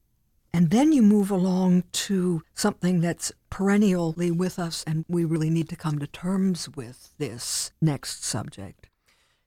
And 0.55 0.69
then 0.69 0.93
you 0.93 1.01
move 1.01 1.31
along 1.31 1.83
to 1.91 2.41
something 2.53 3.01
that's 3.01 3.33
perennially 3.49 4.31
with 4.31 4.57
us, 4.57 4.85
and 4.87 5.03
we 5.09 5.25
really 5.25 5.49
need 5.49 5.67
to 5.67 5.75
come 5.75 5.99
to 5.99 6.07
terms 6.07 6.69
with 6.77 7.09
this 7.17 7.73
next 7.81 8.23
subject. 8.23 8.87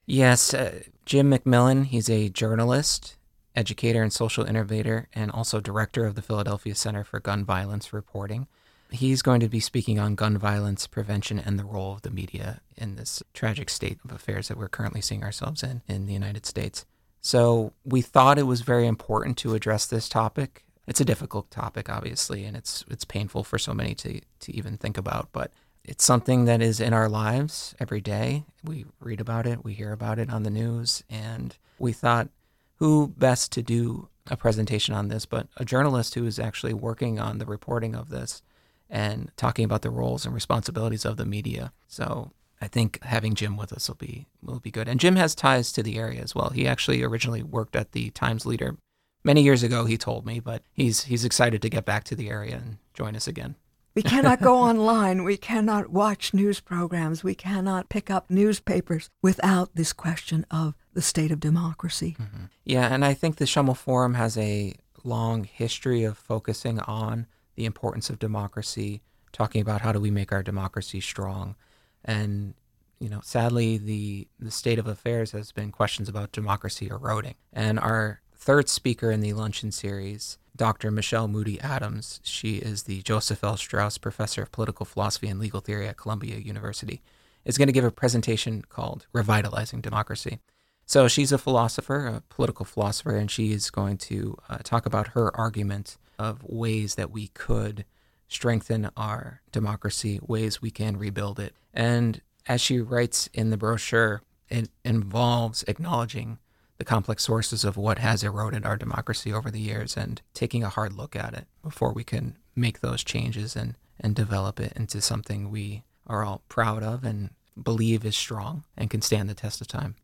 Yes, 0.04 0.52
uh, 0.52 0.80
Jim 1.06 1.30
MacMillan, 1.30 1.86
he's 1.86 2.10
a 2.10 2.28
journalist, 2.28 3.16
educator, 3.56 4.02
and 4.02 4.12
social 4.12 4.44
innovator, 4.44 5.08
and 5.14 5.30
also 5.30 5.60
director 5.60 6.04
of 6.04 6.14
the 6.14 6.20
Philadelphia 6.20 6.74
Center 6.74 7.04
for 7.04 7.20
Gun 7.20 7.42
Violence 7.42 7.90
Reporting. 7.94 8.46
He's 8.90 9.22
going 9.22 9.40
to 9.40 9.48
be 9.48 9.60
speaking 9.60 9.98
on 9.98 10.14
gun 10.14 10.36
violence 10.36 10.86
prevention 10.86 11.38
and 11.38 11.58
the 11.58 11.64
role 11.64 11.94
of 11.94 12.02
the 12.02 12.10
media 12.10 12.60
in 12.76 12.96
this 12.96 13.22
tragic 13.32 13.70
state 13.70 13.98
of 14.04 14.12
affairs 14.12 14.48
that 14.48 14.58
we're 14.58 14.68
currently 14.68 15.00
seeing 15.00 15.24
ourselves 15.24 15.62
in 15.62 15.80
in 15.88 16.04
the 16.04 16.12
United 16.12 16.44
States. 16.44 16.84
So 17.22 17.72
we 17.82 18.02
thought 18.02 18.38
it 18.38 18.42
was 18.42 18.60
very 18.60 18.86
important 18.86 19.38
to 19.38 19.54
address 19.54 19.86
this 19.86 20.10
topic. 20.10 20.64
It's 20.88 21.00
a 21.00 21.04
difficult 21.04 21.50
topic, 21.50 21.90
obviously, 21.90 22.44
and 22.44 22.56
it's 22.56 22.84
it's 22.88 23.04
painful 23.04 23.44
for 23.44 23.58
so 23.58 23.74
many 23.74 23.94
to 23.96 24.20
to 24.40 24.56
even 24.56 24.78
think 24.78 24.96
about, 24.96 25.28
but 25.32 25.52
it's 25.84 26.04
something 26.04 26.46
that 26.46 26.62
is 26.62 26.80
in 26.80 26.94
our 26.94 27.08
lives 27.08 27.74
every 27.78 28.00
day. 28.00 28.44
We 28.64 28.86
read 28.98 29.20
about 29.20 29.46
it, 29.46 29.64
we 29.64 29.74
hear 29.74 29.92
about 29.92 30.18
it 30.18 30.30
on 30.30 30.42
the 30.44 30.50
news, 30.50 31.04
and 31.10 31.56
we 31.78 31.92
thought 31.92 32.30
who 32.76 33.08
best 33.16 33.52
to 33.52 33.62
do 33.62 34.08
a 34.30 34.36
presentation 34.36 34.94
on 34.94 35.08
this 35.08 35.24
but 35.24 35.48
a 35.56 35.64
journalist 35.64 36.14
who 36.14 36.26
is 36.26 36.38
actually 36.38 36.74
working 36.74 37.18
on 37.18 37.38
the 37.38 37.46
reporting 37.46 37.94
of 37.94 38.10
this 38.10 38.42
and 38.90 39.30
talking 39.36 39.64
about 39.64 39.82
the 39.82 39.90
roles 39.90 40.24
and 40.24 40.34
responsibilities 40.34 41.04
of 41.04 41.16
the 41.16 41.24
media. 41.24 41.72
So 41.86 42.32
I 42.60 42.68
think 42.68 43.02
having 43.02 43.34
Jim 43.34 43.56
with 43.56 43.72
us 43.72 43.88
will 43.88 43.96
be 43.96 44.26
will 44.42 44.60
be 44.60 44.70
good. 44.70 44.88
And 44.88 44.98
Jim 44.98 45.16
has 45.16 45.34
ties 45.34 45.70
to 45.72 45.82
the 45.82 45.98
area 45.98 46.22
as 46.22 46.34
well. 46.34 46.50
He 46.50 46.66
actually 46.66 47.02
originally 47.02 47.42
worked 47.42 47.76
at 47.76 47.92
the 47.92 48.10
Times 48.10 48.46
Leader 48.46 48.76
many 49.24 49.42
years 49.42 49.62
ago. 49.62 49.84
He 49.84 49.96
told 49.96 50.26
me, 50.26 50.40
but 50.40 50.62
he's 50.72 51.04
he's 51.04 51.24
excited 51.24 51.62
to 51.62 51.68
get 51.68 51.84
back 51.84 52.04
to 52.04 52.14
the 52.14 52.28
area 52.28 52.56
and 52.56 52.78
join 52.94 53.16
us 53.16 53.26
again. 53.26 53.56
We 53.94 54.02
cannot 54.02 54.40
go 54.40 54.54
online. 54.70 55.24
We 55.24 55.36
cannot 55.36 55.90
watch 55.90 56.32
news 56.32 56.60
programs. 56.60 57.24
We 57.24 57.34
cannot 57.34 57.88
pick 57.88 58.10
up 58.10 58.30
newspapers 58.30 59.10
without 59.22 59.74
this 59.74 59.92
question 59.92 60.46
of 60.50 60.74
the 60.94 61.02
state 61.02 61.32
of 61.32 61.40
democracy. 61.40 62.16
Mm-hmm. 62.20 62.44
Yeah, 62.64 62.92
and 62.92 63.04
I 63.04 63.14
think 63.14 63.36
the 63.36 63.44
Schemel 63.44 63.76
Forum 63.76 64.14
has 64.14 64.36
a 64.36 64.74
long 65.02 65.44
history 65.44 66.04
of 66.04 66.16
focusing 66.16 66.78
on 66.80 67.26
the 67.56 67.64
importance 67.64 68.08
of 68.08 68.20
democracy, 68.20 69.02
talking 69.32 69.60
about 69.60 69.80
how 69.80 69.90
do 69.90 70.00
we 70.00 70.12
make 70.12 70.32
our 70.32 70.42
democracy 70.42 71.00
strong. 71.00 71.56
And, 72.04 72.54
you 73.00 73.08
know, 73.08 73.20
sadly, 73.22 73.78
the, 73.78 74.28
the 74.38 74.52
state 74.52 74.78
of 74.78 74.86
affairs 74.86 75.32
has 75.32 75.50
been 75.50 75.72
questions 75.72 76.08
about 76.08 76.30
democracy 76.30 76.86
eroding. 76.88 77.34
And 77.52 77.80
our 77.80 78.20
third 78.48 78.66
speaker 78.66 79.10
in 79.10 79.20
the 79.20 79.34
luncheon 79.34 79.70
series, 79.70 80.38
Dr. 80.56 80.90
Michele 80.90 81.28
Moody 81.28 81.60
Adams, 81.60 82.18
she 82.22 82.56
is 82.56 82.84
the 82.84 83.02
Joseph 83.02 83.44
L. 83.44 83.58
Strauss 83.58 83.98
Professor 83.98 84.40
of 84.40 84.52
Political 84.52 84.86
Philosophy 84.86 85.28
and 85.28 85.38
Legal 85.38 85.60
Theory 85.60 85.86
at 85.86 85.98
Columbia 85.98 86.38
University, 86.38 87.02
is 87.44 87.58
going 87.58 87.66
to 87.66 87.74
give 87.74 87.84
a 87.84 87.90
presentation 87.90 88.64
called 88.66 89.06
Revitalizing 89.12 89.82
Democracy. 89.82 90.38
So 90.86 91.08
she's 91.08 91.30
a 91.30 91.36
philosopher, 91.36 92.06
a 92.06 92.22
political 92.30 92.64
philosopher, 92.64 93.14
and 93.16 93.30
she 93.30 93.52
is 93.52 93.68
going 93.68 93.98
to 93.98 94.38
uh, 94.48 94.60
talk 94.64 94.86
about 94.86 95.08
her 95.08 95.30
argument 95.36 95.98
of 96.18 96.42
ways 96.42 96.94
that 96.94 97.10
we 97.10 97.28
could 97.28 97.84
strengthen 98.28 98.88
our 98.96 99.42
democracy, 99.52 100.20
ways 100.26 100.62
we 100.62 100.70
can 100.70 100.96
rebuild 100.96 101.38
it. 101.38 101.54
And 101.74 102.22
as 102.46 102.62
she 102.62 102.80
writes 102.80 103.28
in 103.34 103.50
the 103.50 103.58
brochure, 103.58 104.22
it 104.48 104.70
involves 104.86 105.64
acknowledging 105.64 106.38
the 106.78 106.84
complex 106.84 107.24
sources 107.24 107.64
of 107.64 107.76
what 107.76 107.98
has 107.98 108.22
eroded 108.22 108.64
our 108.64 108.76
democracy 108.76 109.32
over 109.32 109.50
the 109.50 109.60
years 109.60 109.96
and 109.96 110.22
taking 110.32 110.62
a 110.62 110.68
hard 110.68 110.92
look 110.92 111.16
at 111.16 111.34
it 111.34 111.46
before 111.62 111.92
we 111.92 112.04
can 112.04 112.36
make 112.54 112.80
those 112.80 113.04
changes 113.04 113.56
and, 113.56 113.74
and 114.00 114.14
develop 114.14 114.60
it 114.60 114.72
into 114.76 115.00
something 115.00 115.50
we 115.50 115.82
are 116.06 116.24
all 116.24 116.42
proud 116.48 116.82
of 116.82 117.04
and 117.04 117.30
believe 117.60 118.04
is 118.04 118.16
strong 118.16 118.64
and 118.76 118.90
can 118.90 119.02
stand 119.02 119.28
the 119.28 119.34
test 119.34 119.60
of 119.60 119.66
time. 119.66 119.96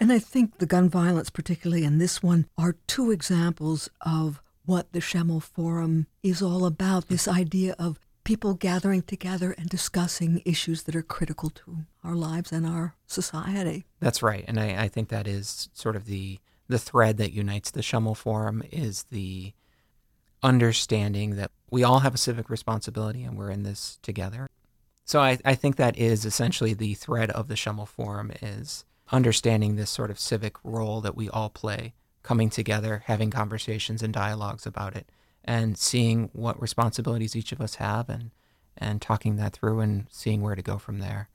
And 0.00 0.12
I 0.12 0.18
think 0.18 0.58
the 0.58 0.66
gun 0.66 0.88
violence, 0.88 1.30
particularly 1.30 1.84
in 1.84 1.98
this 1.98 2.22
one, 2.22 2.46
are 2.56 2.76
two 2.86 3.10
examples 3.10 3.88
of 4.00 4.40
what 4.64 4.92
the 4.92 5.00
Schemel 5.00 5.42
Forum 5.42 6.06
is 6.22 6.42
all 6.42 6.66
about 6.66 7.08
this 7.08 7.26
idea 7.26 7.74
of 7.78 7.98
people 8.28 8.52
gathering 8.52 9.00
together 9.00 9.52
and 9.52 9.70
discussing 9.70 10.42
issues 10.44 10.82
that 10.82 10.94
are 10.94 11.00
critical 11.00 11.48
to 11.48 11.78
our 12.04 12.14
lives 12.14 12.52
and 12.52 12.66
our 12.66 12.94
society. 13.06 13.86
That's 14.00 14.22
right, 14.22 14.44
and 14.46 14.60
I, 14.60 14.82
I 14.82 14.88
think 14.88 15.08
that 15.08 15.26
is 15.26 15.70
sort 15.72 15.96
of 15.96 16.04
the 16.04 16.38
the 16.68 16.78
thread 16.78 17.16
that 17.16 17.32
unites 17.32 17.70
the 17.70 17.80
Schemel 17.80 18.14
Forum 18.14 18.62
is 18.70 19.04
the 19.04 19.54
understanding 20.42 21.36
that 21.36 21.50
we 21.70 21.82
all 21.82 22.00
have 22.00 22.14
a 22.14 22.18
civic 22.18 22.50
responsibility 22.50 23.24
and 23.24 23.38
we're 23.38 23.50
in 23.50 23.62
this 23.62 23.98
together. 24.02 24.46
So 25.06 25.20
I, 25.20 25.38
I 25.46 25.54
think 25.54 25.76
that 25.76 25.96
is 25.96 26.26
essentially 26.26 26.74
the 26.74 26.92
thread 26.92 27.30
of 27.30 27.48
the 27.48 27.54
Schemel 27.54 27.88
Forum 27.88 28.30
is 28.42 28.84
understanding 29.10 29.76
this 29.76 29.88
sort 29.88 30.10
of 30.10 30.20
civic 30.20 30.56
role 30.62 31.00
that 31.00 31.16
we 31.16 31.30
all 31.30 31.48
play, 31.48 31.94
coming 32.22 32.50
together, 32.50 33.04
having 33.06 33.30
conversations 33.30 34.02
and 34.02 34.12
dialogues 34.12 34.66
about 34.66 34.94
it, 34.94 35.10
and 35.48 35.78
seeing 35.78 36.28
what 36.34 36.60
responsibilities 36.60 37.34
each 37.34 37.52
of 37.52 37.60
us 37.60 37.76
have 37.76 38.08
and 38.10 38.30
and 38.76 39.02
talking 39.02 39.34
that 39.36 39.54
through 39.54 39.80
and 39.80 40.06
seeing 40.08 40.40
where 40.40 40.54
to 40.54 40.62
go 40.62 40.78
from 40.78 41.00
there. 41.00 41.28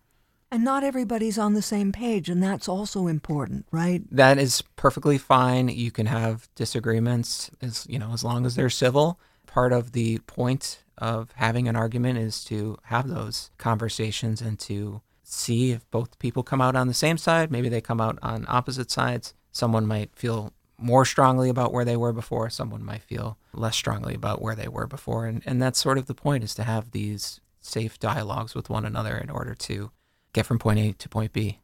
And 0.49 0.63
not 0.63 0.83
everybody's 0.83 1.37
on 1.37 1.55
the 1.55 1.61
same 1.63 1.91
page, 1.91 2.29
and 2.29 2.41
that's 2.41 2.69
also 2.69 3.07
important, 3.07 3.65
right? 3.71 4.03
that 4.11 4.37
is 4.37 4.61
perfectly 4.77 5.17
fine. 5.17 5.67
You 5.67 5.91
can 5.91 6.05
have 6.05 6.47
disagreements 6.55 7.49
as 7.61 7.85
you 7.89 7.97
know, 7.99 8.13
as 8.13 8.23
long 8.23 8.45
as 8.45 8.55
they're 8.55 8.69
civil. 8.69 9.19
Part 9.47 9.73
of 9.73 9.91
the 9.91 10.19
point 10.19 10.83
of 10.97 11.31
having 11.35 11.67
an 11.67 11.75
argument 11.75 12.19
is 12.19 12.45
to 12.45 12.77
have 12.83 13.09
those 13.09 13.49
conversations 13.57 14.41
and 14.41 14.59
to 14.59 15.01
see 15.23 15.71
if 15.71 15.89
both 15.89 16.19
people 16.19 16.43
come 16.43 16.61
out 16.61 16.75
on 16.75 16.87
the 16.87 16.93
same 16.93 17.17
side. 17.17 17.51
Maybe 17.51 17.67
they 17.67 17.81
come 17.81 17.99
out 17.99 18.19
on 18.21 18.45
opposite 18.47 18.91
sides. 18.91 19.33
Someone 19.51 19.87
might 19.87 20.15
feel 20.15 20.53
more 20.77 21.05
strongly 21.05 21.49
about 21.49 21.71
where 21.71 21.85
they 21.85 21.97
were 21.97 22.13
before. 22.13 22.49
Someone 22.49 22.83
might 22.83 23.03
feel 23.03 23.37
less 23.53 23.75
strongly 23.75 24.13
about 24.13 24.41
where 24.41 24.55
they 24.55 24.67
were 24.67 24.87
before. 24.87 25.25
And, 25.25 25.41
and 25.45 25.61
that's 25.61 25.79
sort 25.79 25.97
of 25.97 26.07
the 26.07 26.15
point 26.15 26.43
is 26.43 26.55
to 26.55 26.63
have 26.63 26.91
these 26.91 27.39
safe 27.61 27.99
dialogues 27.99 28.55
with 28.55 28.69
one 28.69 28.85
another 28.85 29.17
in 29.17 29.29
order 29.29 29.53
to 29.55 29.91
get 30.33 30.45
from 30.45 30.59
point 30.59 30.79
A 30.79 30.93
to 30.93 31.09
point 31.09 31.33
B. 31.33 31.59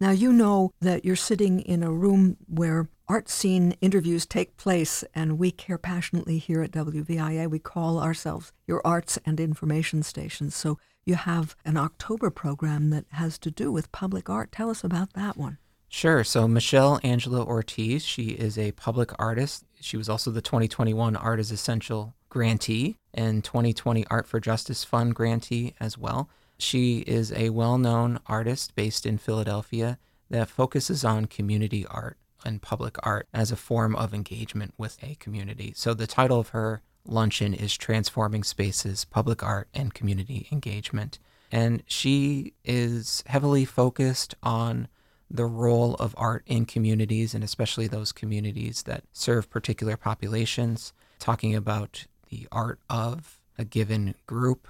Now, 0.00 0.10
you 0.10 0.32
know 0.32 0.72
that 0.80 1.04
you're 1.04 1.14
sitting 1.14 1.60
in 1.60 1.82
a 1.82 1.92
room 1.92 2.36
where 2.48 2.88
art 3.08 3.28
scene 3.28 3.76
interviews 3.80 4.26
take 4.26 4.56
place, 4.56 5.04
and 5.14 5.38
we 5.38 5.52
care 5.52 5.78
passionately 5.78 6.38
here 6.38 6.62
at 6.62 6.72
WVIA. 6.72 7.48
We 7.48 7.60
call 7.60 8.00
ourselves 8.00 8.52
your 8.66 8.80
arts 8.84 9.18
and 9.24 9.38
information 9.38 10.02
station. 10.02 10.50
So 10.50 10.78
you 11.04 11.14
have 11.14 11.54
an 11.64 11.76
October 11.76 12.30
program 12.30 12.90
that 12.90 13.04
has 13.10 13.38
to 13.38 13.50
do 13.50 13.70
with 13.70 13.92
public 13.92 14.28
art. 14.30 14.50
Tell 14.50 14.70
us 14.70 14.82
about 14.82 15.12
that 15.12 15.36
one. 15.36 15.58
Sure. 15.94 16.24
So 16.24 16.48
Michelle 16.48 16.98
Angela 17.04 17.44
Ortiz, 17.44 18.02
she 18.02 18.28
is 18.28 18.56
a 18.56 18.72
public 18.72 19.12
artist. 19.18 19.66
She 19.78 19.98
was 19.98 20.08
also 20.08 20.30
the 20.30 20.40
2021 20.40 21.14
Art 21.14 21.38
is 21.38 21.52
Essential 21.52 22.14
grantee 22.30 22.96
and 23.12 23.44
2020 23.44 24.06
Art 24.06 24.26
for 24.26 24.40
Justice 24.40 24.84
Fund 24.84 25.14
grantee 25.14 25.74
as 25.78 25.98
well. 25.98 26.30
She 26.56 27.00
is 27.00 27.30
a 27.32 27.50
well-known 27.50 28.20
artist 28.26 28.74
based 28.74 29.04
in 29.04 29.18
Philadelphia 29.18 29.98
that 30.30 30.48
focuses 30.48 31.04
on 31.04 31.26
community 31.26 31.84
art 31.86 32.16
and 32.42 32.62
public 32.62 32.96
art 33.02 33.28
as 33.34 33.52
a 33.52 33.56
form 33.56 33.94
of 33.94 34.14
engagement 34.14 34.72
with 34.78 34.96
a 35.02 35.16
community. 35.16 35.74
So 35.76 35.92
the 35.92 36.06
title 36.06 36.40
of 36.40 36.48
her 36.48 36.80
luncheon 37.04 37.52
is 37.52 37.76
Transforming 37.76 38.44
Spaces, 38.44 39.04
Public 39.04 39.42
Art, 39.42 39.68
and 39.74 39.92
Community 39.92 40.48
Engagement. 40.50 41.18
And 41.52 41.82
she 41.86 42.54
is 42.64 43.22
heavily 43.26 43.66
focused 43.66 44.34
on 44.42 44.88
the 45.32 45.46
role 45.46 45.94
of 45.94 46.14
art 46.18 46.44
in 46.46 46.66
communities, 46.66 47.34
and 47.34 47.42
especially 47.42 47.86
those 47.86 48.12
communities 48.12 48.82
that 48.82 49.04
serve 49.12 49.48
particular 49.48 49.96
populations, 49.96 50.92
talking 51.18 51.54
about 51.54 52.04
the 52.28 52.46
art 52.52 52.78
of 52.90 53.40
a 53.58 53.64
given 53.64 54.14
group 54.26 54.68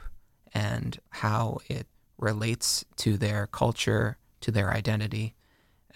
and 0.54 1.00
how 1.10 1.58
it 1.68 1.88
relates 2.16 2.84
to 2.96 3.16
their 3.16 3.48
culture, 3.48 4.18
to 4.40 4.52
their 4.52 4.72
identity, 4.72 5.34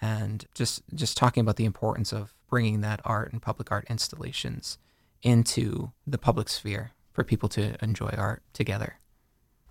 and 0.01 0.47
just 0.55 0.83
just 0.95 1.17
talking 1.17 1.41
about 1.41 1.57
the 1.57 1.65
importance 1.65 2.13
of 2.13 2.35
bringing 2.51 2.81
that 2.81 3.01
art 3.05 3.33
and 3.33 3.41
public 3.41 3.71
art 3.71 3.87
installations 3.89 4.79
into 5.23 5.93
the 6.07 6.19
public 6.19 6.49
sphere 6.49 6.93
for 7.13 7.23
people 7.23 7.49
to 7.49 7.83
enjoy 7.83 8.13
art 8.17 8.43
together. 8.53 8.99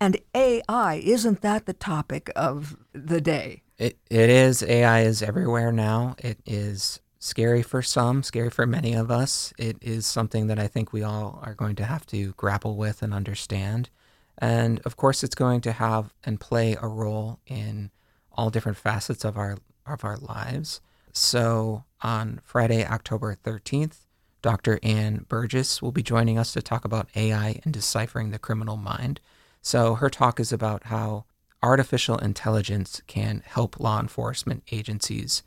And 0.00 0.18
AI, 0.34 1.00
isn't 1.04 1.42
that 1.42 1.66
the 1.66 1.72
topic 1.72 2.30
of 2.34 2.76
the 2.92 3.20
day? 3.20 3.62
It, 3.78 3.98
it 4.10 4.30
is. 4.30 4.62
AI 4.62 5.02
is 5.02 5.22
everywhere 5.22 5.70
now. 5.72 6.16
It 6.18 6.38
is 6.46 7.00
scary 7.18 7.62
for 7.62 7.82
some, 7.82 8.22
scary 8.22 8.50
for 8.50 8.66
many 8.66 8.94
of 8.94 9.10
us. 9.10 9.52
It 9.58 9.76
is 9.82 10.06
something 10.06 10.46
that 10.46 10.58
I 10.58 10.66
think 10.66 10.92
we 10.92 11.02
all 11.02 11.40
are 11.42 11.54
going 11.54 11.76
to 11.76 11.84
have 11.84 12.06
to 12.06 12.32
grapple 12.32 12.76
with 12.76 13.02
and 13.02 13.12
understand. 13.12 13.90
And 14.38 14.80
of 14.80 14.96
course, 14.96 15.22
it's 15.24 15.34
going 15.34 15.60
to 15.62 15.72
have 15.72 16.14
and 16.24 16.40
play 16.40 16.76
a 16.80 16.88
role 16.88 17.40
in 17.46 17.90
all 18.32 18.50
different 18.50 18.78
facets 18.78 19.24
of 19.24 19.36
our 19.36 19.58
of 19.86 20.04
our 20.04 20.16
lives. 20.16 20.80
So 21.12 21.84
on 22.02 22.40
Friday, 22.44 22.84
October 22.84 23.36
13th, 23.42 24.06
Dr. 24.42 24.78
Ann 24.82 25.24
Burgess 25.28 25.80
will 25.80 25.92
be 25.92 26.02
joining 26.02 26.38
us 26.38 26.52
to 26.52 26.62
talk 26.62 26.84
about 26.84 27.08
AI 27.14 27.60
and 27.64 27.72
deciphering 27.72 28.30
the 28.30 28.38
criminal 28.38 28.76
mind. 28.76 29.20
So 29.62 29.94
her 29.94 30.10
talk 30.10 30.38
is 30.38 30.52
about 30.52 30.84
how 30.84 31.24
artificial 31.66 32.16
intelligence 32.18 33.02
can 33.08 33.42
help 33.44 33.80
law 33.80 33.98
enforcement 34.00 34.62
agencies 34.70 35.42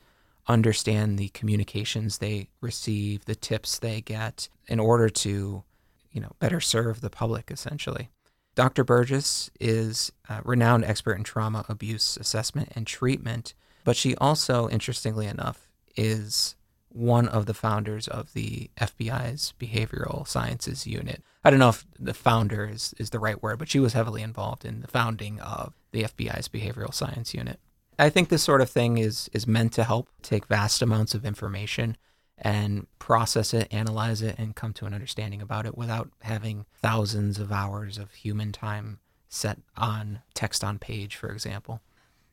understand 0.47 1.17
the 1.17 1.29
communications 1.29 2.17
they 2.17 2.49
receive, 2.59 3.23
the 3.23 3.35
tips 3.35 3.79
they 3.79 4.01
get 4.01 4.49
in 4.67 4.79
order 4.79 5.07
to, 5.07 5.63
you 6.11 6.21
know, 6.21 6.31
better 6.39 6.59
serve 6.59 6.99
the 6.99 7.09
public 7.09 7.49
essentially. 7.49 8.09
Dr. 8.55 8.83
Burgess 8.83 9.49
is 9.61 10.11
a 10.27 10.41
renowned 10.43 10.83
expert 10.83 11.13
in 11.13 11.23
trauma, 11.23 11.63
abuse 11.69 12.17
assessment, 12.17 12.69
and 12.75 12.85
treatment, 12.85 13.53
but 13.85 13.95
she 13.95 14.15
also, 14.15 14.67
interestingly 14.67 15.27
enough, 15.27 15.69
is 15.95 16.55
one 16.89 17.27
of 17.27 17.45
the 17.45 17.53
founders 17.53 18.07
of 18.07 18.33
the 18.33 18.69
FBI's 18.77 19.53
behavioral 19.59 20.27
sciences 20.27 20.87
unit. 20.87 21.23
I 21.43 21.49
don't 21.49 21.59
know 21.59 21.69
if 21.69 21.85
the 21.99 22.13
founder 22.13 22.67
is, 22.67 22.93
is 22.97 23.11
the 23.11 23.19
right 23.19 23.41
word, 23.41 23.59
but 23.59 23.69
she 23.69 23.79
was 23.79 23.93
heavily 23.93 24.21
involved 24.21 24.65
in 24.65 24.81
the 24.81 24.87
founding 24.87 25.39
of 25.39 25.73
the 25.91 26.03
FBI's 26.03 26.47
behavioral 26.47 26.93
science 26.93 27.33
unit. 27.33 27.59
I 27.97 28.09
think 28.09 28.29
this 28.29 28.43
sort 28.43 28.61
of 28.61 28.69
thing 28.69 28.97
is 28.97 29.29
is 29.33 29.45
meant 29.45 29.73
to 29.73 29.83
help 29.83 30.07
take 30.21 30.47
vast 30.47 30.81
amounts 30.81 31.13
of 31.13 31.25
information 31.25 31.97
and 32.37 32.87
process 32.97 33.53
it, 33.53 33.67
analyze 33.71 34.21
it, 34.21 34.35
and 34.37 34.55
come 34.55 34.71
to 34.73 34.85
an 34.85 34.93
understanding 34.93 35.41
about 35.41 35.65
it 35.65 35.77
without 35.77 36.09
having 36.21 36.65
thousands 36.81 37.37
of 37.39 37.51
hours 37.51 37.97
of 37.97 38.13
human 38.13 38.53
time 38.53 38.99
set 39.27 39.59
on 39.75 40.21
text 40.33 40.63
on 40.63 40.79
page, 40.79 41.17
for 41.17 41.29
example. 41.29 41.81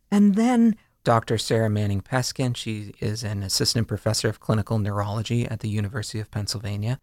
And 0.09 0.37
then 0.37 0.77
Dr. 1.07 1.39
Sarah 1.39 1.71
Manning 1.71 2.01
Peskin, 2.01 2.57
she 2.57 2.93
is 2.99 3.23
an 3.23 3.45
assistant 3.45 3.87
professor 3.87 4.29
of 4.29 4.41
clinical 4.41 4.81
neurology 4.81 5.47
at 5.47 5.61
the 5.61 5.69
University 5.69 6.19
of 6.19 6.33
Pennsylvania. 6.33 6.99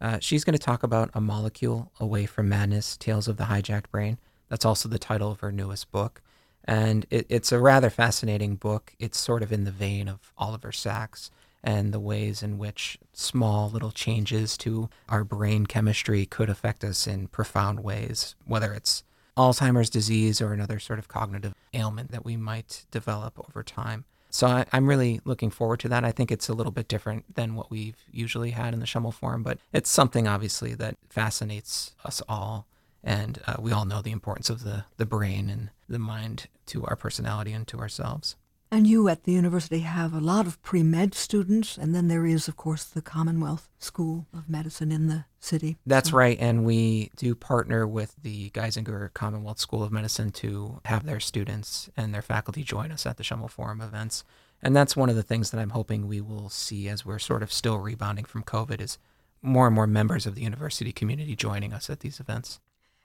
Uh, 0.00 0.20
she's 0.20 0.44
going 0.44 0.56
to 0.56 0.64
talk 0.64 0.84
about 0.84 1.10
A 1.12 1.20
Molecule 1.20 1.90
Away 1.98 2.24
from 2.24 2.48
Madness 2.48 2.96
Tales 2.96 3.26
of 3.26 3.36
the 3.36 3.46
Hijacked 3.46 3.90
Brain. 3.90 4.18
That's 4.48 4.64
also 4.64 4.88
the 4.88 4.96
title 4.96 5.32
of 5.32 5.40
her 5.40 5.50
newest 5.50 5.90
book. 5.90 6.22
And 6.66 7.04
it, 7.10 7.26
it's 7.28 7.50
a 7.50 7.58
rather 7.58 7.90
fascinating 7.90 8.54
book. 8.54 8.94
It's 9.00 9.18
sort 9.18 9.42
of 9.42 9.50
in 9.50 9.64
the 9.64 9.72
vein 9.72 10.06
of 10.06 10.32
Oliver 10.38 10.70
Sacks 10.70 11.32
and 11.64 11.92
the 11.92 11.98
ways 11.98 12.44
in 12.44 12.58
which 12.58 12.96
small 13.12 13.68
little 13.68 13.90
changes 13.90 14.56
to 14.58 14.88
our 15.08 15.24
brain 15.24 15.66
chemistry 15.66 16.26
could 16.26 16.48
affect 16.48 16.84
us 16.84 17.08
in 17.08 17.26
profound 17.26 17.80
ways, 17.80 18.36
whether 18.46 18.72
it's 18.72 19.02
Alzheimer's 19.38 19.88
disease 19.88 20.40
or 20.40 20.52
another 20.52 20.78
sort 20.78 20.98
of 20.98 21.08
cognitive 21.08 21.54
ailment 21.72 22.10
that 22.10 22.24
we 22.24 22.36
might 22.36 22.84
develop 22.90 23.38
over 23.38 23.62
time. 23.62 24.04
So 24.30 24.46
I, 24.46 24.66
am 24.72 24.86
really 24.86 25.20
looking 25.24 25.50
forward 25.50 25.80
to 25.80 25.88
that. 25.88 26.04
I 26.04 26.12
think 26.12 26.30
it's 26.30 26.48
a 26.48 26.52
little 26.52 26.72
bit 26.72 26.88
different 26.88 27.34
than 27.34 27.54
what 27.54 27.70
we've 27.70 27.96
usually 28.10 28.50
had 28.50 28.74
in 28.74 28.80
the 28.80 28.86
Schemel 28.86 29.14
Forum, 29.14 29.42
but 29.42 29.58
it's 29.72 29.88
something 29.88 30.28
obviously 30.28 30.74
that 30.74 30.96
fascinates 31.08 31.94
us 32.04 32.20
all. 32.28 32.66
And 33.02 33.40
uh, 33.46 33.56
we 33.58 33.72
all 33.72 33.86
know 33.86 34.02
the 34.02 34.10
importance 34.10 34.50
of 34.50 34.64
the, 34.64 34.84
the 34.96 35.06
brain 35.06 35.48
and 35.48 35.70
the 35.88 35.98
mind 35.98 36.48
to 36.66 36.84
our 36.84 36.96
personality 36.96 37.52
and 37.52 37.66
to 37.68 37.78
ourselves. 37.78 38.36
And 38.70 38.86
you 38.86 39.08
at 39.08 39.24
the 39.24 39.32
university 39.32 39.80
have 39.80 40.12
a 40.12 40.20
lot 40.20 40.46
of 40.46 40.60
pre 40.62 40.82
med 40.82 41.14
students, 41.14 41.78
and 41.78 41.94
then 41.94 42.08
there 42.08 42.26
is, 42.26 42.48
of 42.48 42.56
course, 42.56 42.84
the 42.84 43.00
Commonwealth 43.00 43.68
School 43.78 44.26
of 44.34 44.48
Medicine 44.48 44.92
in 44.92 45.06
the 45.06 45.24
city. 45.40 45.78
That's 45.86 46.12
right. 46.12 46.36
And 46.38 46.64
we 46.64 47.10
do 47.16 47.34
partner 47.34 47.86
with 47.86 48.14
the 48.22 48.50
Geisinger 48.50 49.12
Commonwealth 49.14 49.58
School 49.58 49.82
of 49.82 49.90
Medicine 49.90 50.30
to 50.32 50.80
have 50.84 51.06
their 51.06 51.20
students 51.20 51.88
and 51.96 52.14
their 52.14 52.22
faculty 52.22 52.62
join 52.62 52.92
us 52.92 53.06
at 53.06 53.16
the 53.16 53.22
Schemel 53.22 53.50
Forum 53.50 53.80
events. 53.80 54.22
And 54.62 54.76
that's 54.76 54.96
one 54.96 55.08
of 55.08 55.16
the 55.16 55.22
things 55.22 55.50
that 55.50 55.60
I'm 55.60 55.70
hoping 55.70 56.06
we 56.06 56.20
will 56.20 56.50
see 56.50 56.88
as 56.88 57.06
we're 57.06 57.18
sort 57.18 57.42
of 57.42 57.52
still 57.52 57.78
rebounding 57.78 58.24
from 58.24 58.42
COVID 58.42 58.80
is 58.80 58.98
more 59.40 59.66
and 59.66 59.74
more 59.74 59.86
members 59.86 60.26
of 60.26 60.34
the 60.34 60.42
university 60.42 60.92
community 60.92 61.36
joining 61.36 61.72
us 61.72 61.88
at 61.88 62.00
these 62.00 62.20
events. 62.20 62.60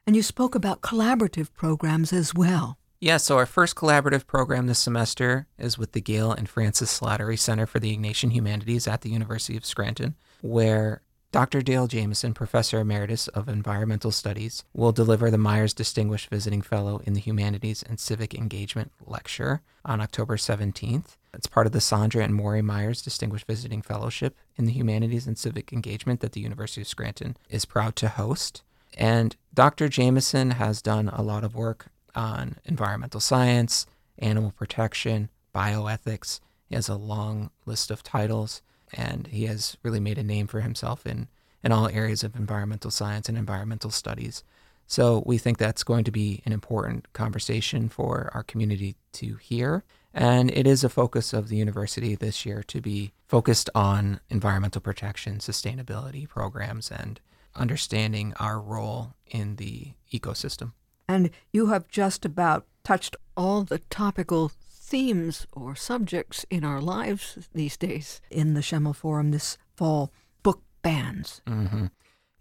And 0.06 0.15
you 0.15 0.23
spoke 0.23 0.56
about 0.56 0.82
collaborative 0.82 1.54
programs 1.54 2.12
as 2.12 2.34
well. 2.34 2.78
Yeah, 3.04 3.18
so 3.18 3.38
our 3.38 3.46
first 3.46 3.76
collaborative 3.76 4.26
program 4.26 4.68
this 4.68 4.80
semester 4.80 5.46
is 5.58 5.78
with 5.78 5.92
the 5.92 6.00
Gail 6.00 6.32
and 6.32 6.48
Francis 6.48 7.02
Slattery 7.02 7.38
Center 7.38 7.66
for 7.66 7.78
the 7.82 7.94
Ignatian 7.94 8.32
Humanities 8.32 8.88
at 8.88 9.02
the 9.02 9.10
University 9.10 9.58
of 9.58 9.66
Scranton, 9.66 10.16
where 10.39 11.02
Dr. 11.34 11.62
Dale 11.62 11.88
Jamieson, 11.88 12.34
Professor 12.34 12.80
Emeritus 12.80 13.28
of 13.28 13.50
Environmental 13.50 14.10
Studies, 14.10 14.63
will 14.74 14.94
deliver 14.94 15.30
the 15.30 15.38
Myers 15.38 15.74
Distinguished 15.74 16.30
Visiting 16.30 16.62
Fellow 16.62 17.02
in 17.06 17.12
the 17.12 17.20
Humanities 17.20 17.84
and 17.84 18.00
Civic 18.00 18.34
Engagement 18.34 18.94
Lecture 19.06 19.60
on 19.84 20.00
October 20.00 20.38
17th. 20.38 21.18
It's 21.34 21.48
part 21.48 21.68
of 21.68 21.74
the 21.74 21.82
Sandra 21.82 22.24
and 22.24 22.34
Maury 22.34 22.62
Myers 22.62 23.02
Distinguished 23.02 23.48
Visiting 23.48 23.82
Fellowship 23.82 24.38
in 24.56 24.63
the 24.63 24.72
Humanities 24.72 25.28
and 25.28 25.38
Civic 25.38 25.74
Engagement 25.74 26.22
that 26.22 26.32
the 26.32 26.39
University 26.39 26.80
of 26.80 26.88
Scranton 26.88 27.36
is 27.50 27.66
proud 27.66 27.98
to 27.98 28.08
host. 28.08 28.63
And 28.98 29.36
Dr. 29.54 29.89
Jamieson 29.89 30.52
has 30.52 30.82
done 30.82 31.10
a 31.10 31.22
lot 31.22 31.44
of 31.44 31.54
work 31.54 31.88
on 32.15 32.58
environmental 32.65 33.19
science, 33.19 33.86
animal 34.19 34.52
protection, 34.52 35.30
bioethics. 35.54 36.39
He 36.67 36.76
has 36.76 36.89
a 36.89 36.95
long 36.95 37.52
list 37.65 37.91
of 37.91 38.04
titles, 38.04 38.62
and 38.93 39.28
he 39.28 39.45
has 39.45 39.78
really 39.84 39.99
made 39.99 40.17
a 40.17 40.23
name 40.23 40.47
for 40.47 40.62
himself 40.62 41.06
in, 41.06 41.28
in 41.63 41.71
all 41.71 41.88
areas 41.89 42.23
of 42.23 42.36
environmental 42.36 42.91
science 42.91 43.30
and 43.30 43.38
environmental 43.38 43.91
studies. 43.91 44.43
So 44.88 45.23
we 45.26 45.38
think 45.38 45.58
that's 45.58 45.84
going 45.84 46.04
to 46.04 46.12
be 46.12 46.41
an 46.45 46.52
important 46.52 47.12
conversation 47.13 47.89
for 47.89 48.30
our 48.34 48.43
community 48.43 48.95
to 49.13 49.36
hear. 49.36 49.84
And 50.13 50.52
it 50.52 50.67
is 50.67 50.84
a 50.84 50.89
focus 50.89 51.34
of 51.34 51.47
the 51.47 51.56
university 51.56 52.15
this 52.15 52.45
year 52.45 52.62
to 52.63 52.82
be 52.82 53.13
focused 53.28 53.69
on 53.73 54.19
environmental 54.30 54.82
protection, 54.82 55.39
sustainability 55.39 56.28
programs, 56.30 56.91
and 56.91 57.19
understanding 57.56 58.34
our 58.39 58.60
role 58.60 59.15
in 59.28 59.56
the 59.56 59.93
ecosystem. 60.12 60.73
And 61.08 61.30
you 61.52 61.68
have 61.68 61.88
just 61.88 62.26
about 62.26 62.66
touched 62.84 63.16
all 63.36 63.63
the 63.63 63.80
topical 63.89 64.52
themes 64.94 65.48
or 65.54 65.76
subjects 65.76 66.46
in 66.50 66.63
our 66.63 66.82
lives 66.82 67.50
these 67.54 67.78
days 67.78 68.22
in 68.30 68.54
the 68.54 68.62
Schemel 68.62 68.96
Forum 68.96 69.32
this 69.32 69.58
fall 69.76 70.12
book 70.44 70.62
bans. 70.82 71.42
Mm-hmm. 71.48 71.86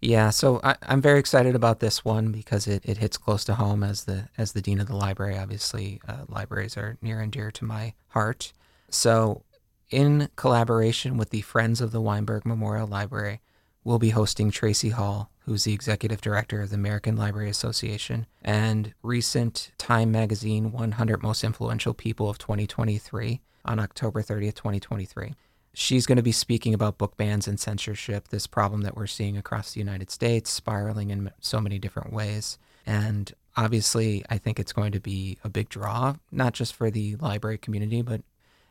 Yeah, 0.01 0.31
so 0.31 0.59
I, 0.63 0.75
am 0.83 1.01
very 1.01 1.17
excited 1.17 1.55
about 1.55 1.79
this 1.79 2.03
one 2.03 2.33
because 2.33 2.67
it, 2.67 2.83
it 2.83 2.97
hits 2.97 3.17
close 3.17 3.45
to 3.45 3.55
home 3.55 3.83
as 3.83 4.03
the 4.03 4.27
as 4.37 4.51
the 4.51 4.61
dean 4.61 4.81
of 4.81 4.87
the 4.87 4.97
library. 4.97 5.37
Obviously, 5.37 6.01
uh, 6.05 6.25
libraries 6.27 6.75
are 6.75 6.97
near 7.01 7.21
and 7.21 7.31
dear 7.31 7.51
to 7.51 7.63
my 7.63 7.93
heart. 8.09 8.51
So, 8.89 9.43
in 9.89 10.27
collaboration 10.35 11.15
with 11.15 11.29
the 11.29 11.39
Friends 11.39 11.79
of 11.79 11.91
the 11.91 12.01
Weinberg 12.01 12.45
Memorial 12.45 12.85
Library, 12.85 13.39
we'll 13.85 13.97
be 13.97 14.09
hosting 14.09 14.51
Tracie 14.51 14.89
Hall 14.89 15.31
who's 15.45 15.65
the 15.65 15.73
executive 15.73 16.21
director 16.21 16.61
of 16.61 16.69
the 16.69 16.75
American 16.75 17.15
Library 17.15 17.49
Association, 17.49 18.25
and 18.41 18.93
recent 19.03 19.71
Time 19.77 20.11
Magazine 20.11 20.71
100 20.71 21.21
Most 21.21 21.43
Influential 21.43 21.93
People 21.93 22.29
of 22.29 22.37
2023 22.37 23.41
on 23.65 23.79
October 23.79 24.21
30th, 24.21 24.55
2023. 24.55 25.33
She's 25.73 26.05
going 26.05 26.17
to 26.17 26.23
be 26.23 26.31
speaking 26.31 26.73
about 26.73 26.97
book 26.97 27.17
bans 27.17 27.47
and 27.47 27.59
censorship, 27.59 28.27
this 28.27 28.47
problem 28.47 28.81
that 28.81 28.95
we're 28.95 29.07
seeing 29.07 29.37
across 29.37 29.73
the 29.73 29.79
United 29.79 30.11
States, 30.11 30.49
spiraling 30.49 31.09
in 31.09 31.31
so 31.39 31.59
many 31.59 31.79
different 31.79 32.13
ways. 32.13 32.59
And 32.85 33.33
obviously, 33.57 34.23
I 34.29 34.37
think 34.37 34.59
it's 34.59 34.73
going 34.73 34.91
to 34.91 34.99
be 34.99 35.39
a 35.43 35.49
big 35.49 35.69
draw, 35.69 36.15
not 36.31 36.53
just 36.53 36.75
for 36.75 36.91
the 36.91 37.15
library 37.15 37.57
community, 37.57 38.01
but 38.01 38.21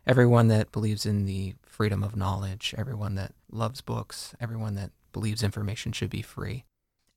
everyone 0.06 0.48
that 0.48 0.72
believes 0.72 1.04
in 1.04 1.24
the 1.24 1.54
freedom 1.64 2.02
of 2.02 2.16
knowledge, 2.16 2.74
everyone 2.78 3.16
that 3.16 3.32
loves 3.50 3.80
books, 3.80 4.35
everyone 4.40 4.74
that 4.76 4.90
believes 5.12 5.42
information 5.42 5.92
should 5.92 6.11
be 6.11 6.22
free. 6.22 6.64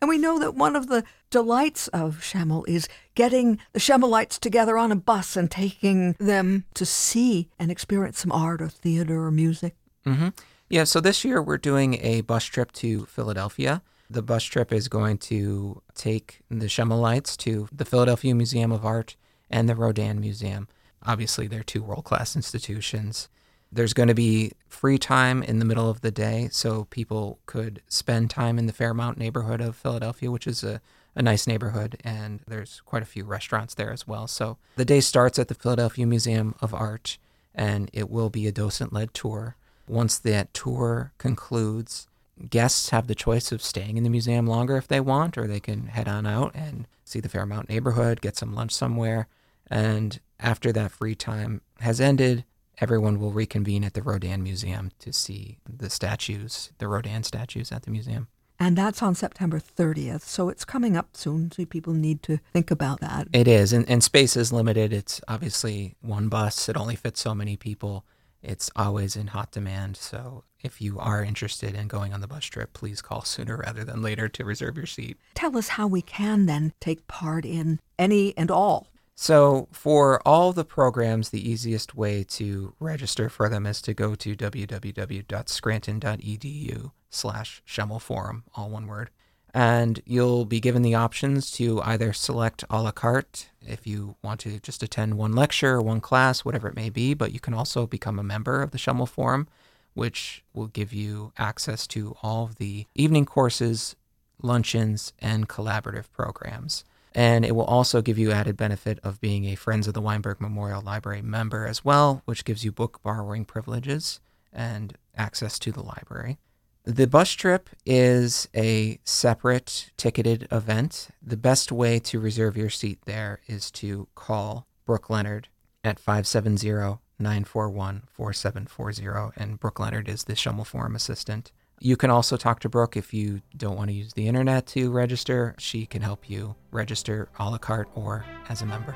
And 0.01 0.09
we 0.09 0.17
know 0.17 0.39
that 0.39 0.55
one 0.55 0.75
of 0.75 0.87
the 0.87 1.03
delights 1.29 1.87
of 1.87 2.19
Schemel 2.21 2.67
is 2.67 2.87
getting 3.15 3.59
the 3.73 3.79
Schemelites 3.79 4.37
together 4.37 4.77
on 4.77 4.91
a 4.91 4.95
bus 4.95 5.35
and 5.35 5.49
taking 5.49 6.15
them 6.19 6.65
to 6.73 6.85
see 6.85 7.49
and 7.57 7.71
experience 7.71 8.19
some 8.19 8.31
art 8.31 8.61
or 8.61 8.69
theater 8.69 9.23
or 9.23 9.31
music. 9.31 9.75
Mm-hmm. 10.05 10.29
Yeah, 10.69 10.83
so 10.83 10.99
this 10.99 11.23
year 11.23 11.41
we're 11.41 11.57
doing 11.57 11.99
a 12.01 12.21
bus 12.21 12.43
trip 12.45 12.71
to 12.73 13.05
Philadelphia. 13.05 13.81
The 14.09 14.21
bus 14.21 14.43
trip 14.43 14.71
is 14.71 14.87
going 14.87 15.17
to 15.19 15.81
take 15.95 16.41
the 16.49 16.65
Schemelites 16.67 17.37
to 17.37 17.67
the 17.71 17.85
Philadelphia 17.85 18.35
Museum 18.35 18.71
of 18.71 18.85
Art 18.85 19.15
and 19.49 19.67
the 19.69 19.75
Rodin 19.75 20.19
Museum. 20.19 20.67
Obviously, 21.03 21.47
they're 21.47 21.63
two 21.63 21.83
world 21.83 22.03
class 22.03 22.35
institutions. 22.35 23.29
There's 23.71 23.93
going 23.93 24.07
to 24.07 24.15
be 24.15 24.51
free 24.67 24.97
time 24.97 25.43
in 25.43 25.59
the 25.59 25.65
middle 25.65 25.89
of 25.89 26.01
the 26.01 26.11
day, 26.11 26.49
so 26.51 26.85
people 26.85 27.39
could 27.45 27.81
spend 27.87 28.29
time 28.29 28.57
in 28.57 28.67
the 28.67 28.73
Fairmount 28.73 29.17
neighborhood 29.17 29.61
of 29.61 29.75
Philadelphia, 29.75 30.31
which 30.31 30.47
is 30.47 30.63
a, 30.63 30.81
a 31.15 31.21
nice 31.21 31.47
neighborhood, 31.47 31.97
and 32.03 32.41
there's 32.47 32.81
quite 32.85 33.03
a 33.03 33.07
few 33.07 33.25
restaurants 33.25 33.73
there 33.73 33.91
as 33.91 34.07
well. 34.07 34.27
So 34.27 34.57
the 34.75 34.85
day 34.85 35.01
starts 35.01 35.39
at 35.39 35.47
the 35.47 35.55
Philadelphia 35.55 36.05
Museum 36.05 36.55
of 36.61 36.73
Art, 36.73 37.17
and 37.53 37.89
it 37.93 38.09
will 38.09 38.29
be 38.29 38.47
a 38.47 38.51
docent 38.51 38.93
led 38.93 39.13
tour. 39.13 39.55
Once 39.87 40.17
that 40.19 40.53
tour 40.53 41.11
concludes, 41.17 42.07
guests 42.49 42.89
have 42.89 43.07
the 43.07 43.15
choice 43.15 43.51
of 43.51 43.61
staying 43.61 43.97
in 43.97 44.03
the 44.03 44.09
museum 44.09 44.47
longer 44.47 44.77
if 44.77 44.87
they 44.87 44.99
want, 44.99 45.37
or 45.37 45.47
they 45.47 45.59
can 45.59 45.87
head 45.87 46.07
on 46.07 46.25
out 46.25 46.53
and 46.55 46.87
see 47.03 47.19
the 47.19 47.29
Fairmount 47.29 47.69
neighborhood, 47.69 48.21
get 48.21 48.35
some 48.35 48.53
lunch 48.53 48.73
somewhere. 48.73 49.27
And 49.69 50.19
after 50.39 50.71
that 50.73 50.91
free 50.91 51.15
time 51.15 51.61
has 51.79 52.01
ended, 52.01 52.43
everyone 52.79 53.19
will 53.19 53.31
reconvene 53.31 53.83
at 53.83 53.93
the 53.93 54.01
Rodin 54.01 54.43
Museum 54.43 54.91
to 54.99 55.13
see 55.13 55.59
the 55.67 55.89
statues, 55.89 56.71
the 56.77 56.87
Rodin 56.87 57.23
statues 57.23 57.71
at 57.71 57.83
the 57.83 57.91
museum. 57.91 58.27
And 58.59 58.77
that's 58.77 59.03
on 59.03 59.15
September 59.15 59.59
30th. 59.59 60.21
So 60.21 60.47
it's 60.49 60.63
coming 60.63 60.95
up 60.95 61.09
soon. 61.13 61.51
So 61.51 61.65
people 61.65 61.93
need 61.93 62.23
to 62.23 62.39
think 62.53 62.71
about 62.71 63.01
that. 63.01 63.27
It 63.33 63.47
is. 63.47 63.73
And, 63.73 63.87
and 63.89 64.03
space 64.03 64.37
is 64.37 64.53
limited. 64.53 64.93
It's 64.93 65.19
obviously 65.27 65.95
one 66.01 66.29
bus, 66.29 66.69
it 66.69 66.77
only 66.77 66.95
fits 66.95 67.19
so 67.19 67.35
many 67.35 67.57
people. 67.57 68.05
It's 68.41 68.69
always 68.75 69.15
in 69.15 69.27
hot 69.27 69.51
demand. 69.51 69.97
So 69.97 70.43
if 70.61 70.79
you 70.79 70.99
are 70.99 71.23
interested 71.23 71.75
in 71.75 71.87
going 71.87 72.13
on 72.13 72.21
the 72.21 72.27
bus 72.27 72.45
trip, 72.45 72.73
please 72.73 73.01
call 73.01 73.21
sooner 73.25 73.57
rather 73.57 73.83
than 73.83 74.01
later 74.01 74.29
to 74.29 74.45
reserve 74.45 74.77
your 74.77 74.85
seat. 74.85 75.17
Tell 75.33 75.57
us 75.57 75.69
how 75.69 75.87
we 75.87 76.01
can 76.01 76.45
then 76.45 76.73
take 76.79 77.07
part 77.07 77.45
in 77.45 77.79
any 77.97 78.37
and 78.37 78.51
all 78.51 78.87
so, 79.17 79.69
for 79.71 80.21
all 80.27 80.51
the 80.51 80.65
programs, 80.65 81.29
the 81.29 81.49
easiest 81.49 81.95
way 81.95 82.25
to 82.25 82.75
register 82.81 83.29
for 83.29 83.47
them 83.47 83.65
is 83.65 83.81
to 83.83 83.93
go 83.93 84.13
to 84.13 84.35
www.scranton.edu 84.35 86.91
slash 87.09 87.63
Forum, 88.01 88.43
all 88.55 88.69
one 88.69 88.87
word. 88.87 89.09
And 89.53 90.01
you'll 90.05 90.43
be 90.43 90.59
given 90.59 90.81
the 90.81 90.95
options 90.95 91.49
to 91.51 91.81
either 91.83 92.11
select 92.11 92.65
a 92.69 92.81
la 92.81 92.91
carte 92.91 93.47
if 93.61 93.87
you 93.87 94.17
want 94.21 94.41
to 94.41 94.59
just 94.59 94.83
attend 94.83 95.17
one 95.17 95.31
lecture, 95.31 95.81
one 95.81 96.01
class, 96.01 96.43
whatever 96.43 96.67
it 96.67 96.75
may 96.75 96.89
be, 96.89 97.13
but 97.13 97.31
you 97.31 97.39
can 97.39 97.53
also 97.53 97.87
become 97.87 98.19
a 98.19 98.23
member 98.23 98.61
of 98.61 98.71
the 98.71 98.77
Schemel 98.77 99.07
Forum, 99.07 99.47
which 99.93 100.43
will 100.53 100.67
give 100.67 100.91
you 100.91 101.31
access 101.37 101.87
to 101.87 102.17
all 102.21 102.43
of 102.43 102.55
the 102.55 102.85
evening 102.95 103.23
courses, 103.23 103.95
luncheons, 104.41 105.13
and 105.19 105.47
collaborative 105.47 106.11
programs. 106.11 106.83
And 107.15 107.45
it 107.45 107.55
will 107.55 107.63
also 107.63 108.01
give 108.01 108.17
you 108.17 108.31
added 108.31 108.57
benefit 108.57 108.99
of 109.01 109.21
being 109.21 109.45
a 109.45 109.55
Friends 109.55 109.87
of 109.87 109.93
the 109.93 110.01
Weinberg 110.01 110.41
Memorial 110.41 110.81
Library 110.81 111.21
member 111.21 111.65
as 111.65 111.85
well, 111.85 112.21
which 112.25 112.43
gives 112.43 112.65
you 112.65 112.73
book 112.73 113.01
borrowing 113.01 113.45
privileges 113.45 114.19
and 114.51 114.97
access 115.15 115.57
to 115.59 115.71
the 115.71 115.81
library. 115.81 116.37
The 116.83 117.07
bus 117.07 117.31
trip 117.31 117.69
is 117.85 118.47
a 118.53 118.99
separate 119.05 119.91
ticketed 119.97 120.47
event. 120.51 121.07
The 121.19 121.37
best 121.37 121.71
way 121.71 121.99
to 121.99 122.19
reserve 122.19 122.57
your 122.57 122.69
seat 122.69 122.99
there 123.05 123.39
is 123.47 123.71
to 123.71 124.07
call 124.13 124.67
Brooke 124.85 125.09
Leonard 125.09 125.47
at 125.83 125.99
570 125.99 126.99
941 127.17 128.03
4740. 128.11 129.33
And 129.35 129.59
Brooke 129.59 129.79
Leonard 129.79 130.09
is 130.09 130.25
the 130.25 130.33
Schemel 130.33 130.65
Forum 130.65 130.95
assistant. 130.95 131.51
You 131.79 131.97
can 131.97 132.09
also 132.09 132.37
talk 132.37 132.61
to 132.61 132.69
Brooke 132.69 132.95
if 132.95 133.13
you 133.13 133.41
don't 133.55 133.75
want 133.75 133.89
to 133.89 133.93
use 133.93 134.13
the 134.13 134.27
internet 134.27 134.65
to 134.67 134.91
register. 134.91 135.55
She 135.57 135.85
can 135.85 136.01
help 136.01 136.29
you 136.29 136.55
register 136.71 137.29
a 137.37 137.49
la 137.49 137.57
carte 137.57 137.89
or 137.95 138.25
as 138.49 138.61
a 138.61 138.65
member. 138.65 138.95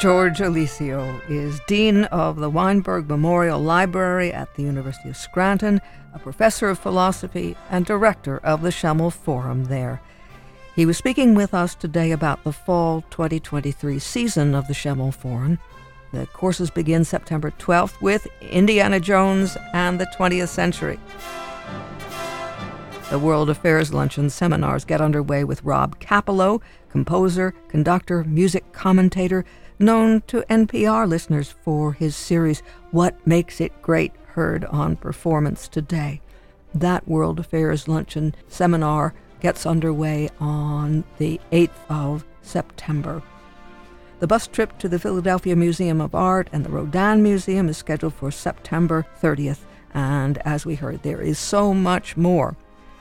George 0.00 0.38
Aulisio 0.38 1.20
is 1.30 1.60
Dean 1.68 2.04
of 2.04 2.36
the 2.36 2.50
Weinberg 2.50 3.08
Memorial 3.08 3.60
Library 3.60 4.32
at 4.32 4.52
the 4.56 4.62
University 4.62 5.08
of 5.08 5.16
Scranton, 5.16 5.80
a 6.12 6.18
professor 6.18 6.68
of 6.68 6.78
philosophy, 6.78 7.56
and 7.70 7.86
director 7.86 8.38
of 8.38 8.62
the 8.62 8.70
Schemel 8.70 9.12
Forum 9.12 9.66
there. 9.66 10.00
He 10.74 10.86
was 10.86 10.98
speaking 10.98 11.34
with 11.34 11.54
us 11.54 11.74
today 11.74 12.10
about 12.10 12.42
the 12.42 12.52
fall 12.52 13.02
2023 13.10 14.00
season 14.00 14.54
of 14.54 14.66
the 14.66 14.74
Schemel 14.74 15.14
Forum 15.14 15.58
the 16.16 16.26
courses 16.28 16.70
begin 16.70 17.04
September 17.04 17.50
12th 17.52 18.00
with 18.00 18.26
Indiana 18.40 18.98
Jones 18.98 19.56
and 19.74 20.00
the 20.00 20.06
20th 20.06 20.48
Century. 20.48 20.98
The 23.10 23.18
World 23.18 23.50
Affairs 23.50 23.92
Luncheon 23.92 24.30
seminars 24.30 24.86
get 24.86 25.02
underway 25.02 25.44
with 25.44 25.62
Rob 25.62 26.00
Kapilow, 26.00 26.62
composer, 26.88 27.54
conductor, 27.68 28.24
music 28.24 28.72
commentator, 28.72 29.44
known 29.78 30.22
to 30.22 30.40
NPR 30.48 31.06
listeners 31.06 31.54
for 31.62 31.92
his 31.92 32.16
series 32.16 32.62
What 32.92 33.24
Makes 33.26 33.60
It 33.60 33.82
Great, 33.82 34.12
heard 34.28 34.64
on 34.64 34.96
Performance 34.96 35.68
Today. 35.68 36.22
That 36.74 37.06
World 37.06 37.38
Affairs 37.38 37.88
Luncheon 37.88 38.34
seminar 38.48 39.12
gets 39.40 39.66
underway 39.66 40.30
on 40.40 41.04
the 41.18 41.38
8th 41.52 41.78
of 41.90 42.24
September. 42.40 43.22
The 44.18 44.26
bus 44.26 44.46
trip 44.46 44.78
to 44.78 44.88
the 44.88 44.98
Philadelphia 44.98 45.54
Museum 45.54 46.00
of 46.00 46.14
Art 46.14 46.48
and 46.50 46.64
the 46.64 46.70
Rodin 46.70 47.22
Museum 47.22 47.68
is 47.68 47.76
scheduled 47.76 48.14
for 48.14 48.30
September 48.30 49.04
30th. 49.22 49.58
And 49.92 50.38
as 50.38 50.64
we 50.64 50.74
heard, 50.74 51.02
there 51.02 51.20
is 51.20 51.38
so 51.38 51.74
much 51.74 52.16
more. 52.16 52.56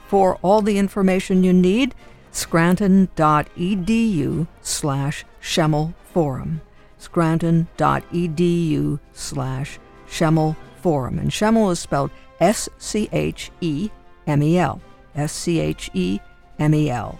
For 0.07 0.35
all 0.41 0.61
the 0.61 0.77
information 0.77 1.43
you 1.43 1.53
need, 1.53 1.95
scranton.edu 2.31 4.47
slash 4.61 5.25
Schemel 5.41 5.93
Forum. 6.13 6.61
Scranton.edu 6.97 8.99
slash 9.13 9.79
Schemel 10.07 10.55
Forum. 10.81 11.19
And 11.19 11.31
Schemel 11.31 11.71
is 11.71 11.79
spelled 11.79 12.11
S 12.41 12.67
C 12.77 13.07
H 13.13 13.51
E 13.61 13.89
M 14.27 14.43
E 14.43 14.59
L. 14.59 14.81
S 15.15 15.31
C 15.31 15.61
H 15.61 15.89
E 15.93 16.19
M 16.59 16.73
E 16.73 16.89
L 16.89 17.17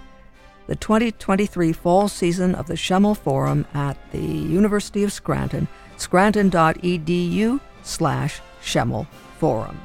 the 0.67 0.75
2023 0.75 1.73
fall 1.73 2.07
season 2.07 2.55
of 2.55 2.67
the 2.67 2.75
Schemel 2.75 3.15
Forum 3.15 3.65
at 3.73 3.97
the 4.11 4.19
University 4.19 5.03
of 5.03 5.13
Scranton, 5.13 5.67
scranton.edu 5.97 7.59
slash 7.83 8.41
Schemel 8.61 9.07
Forum. 9.37 9.79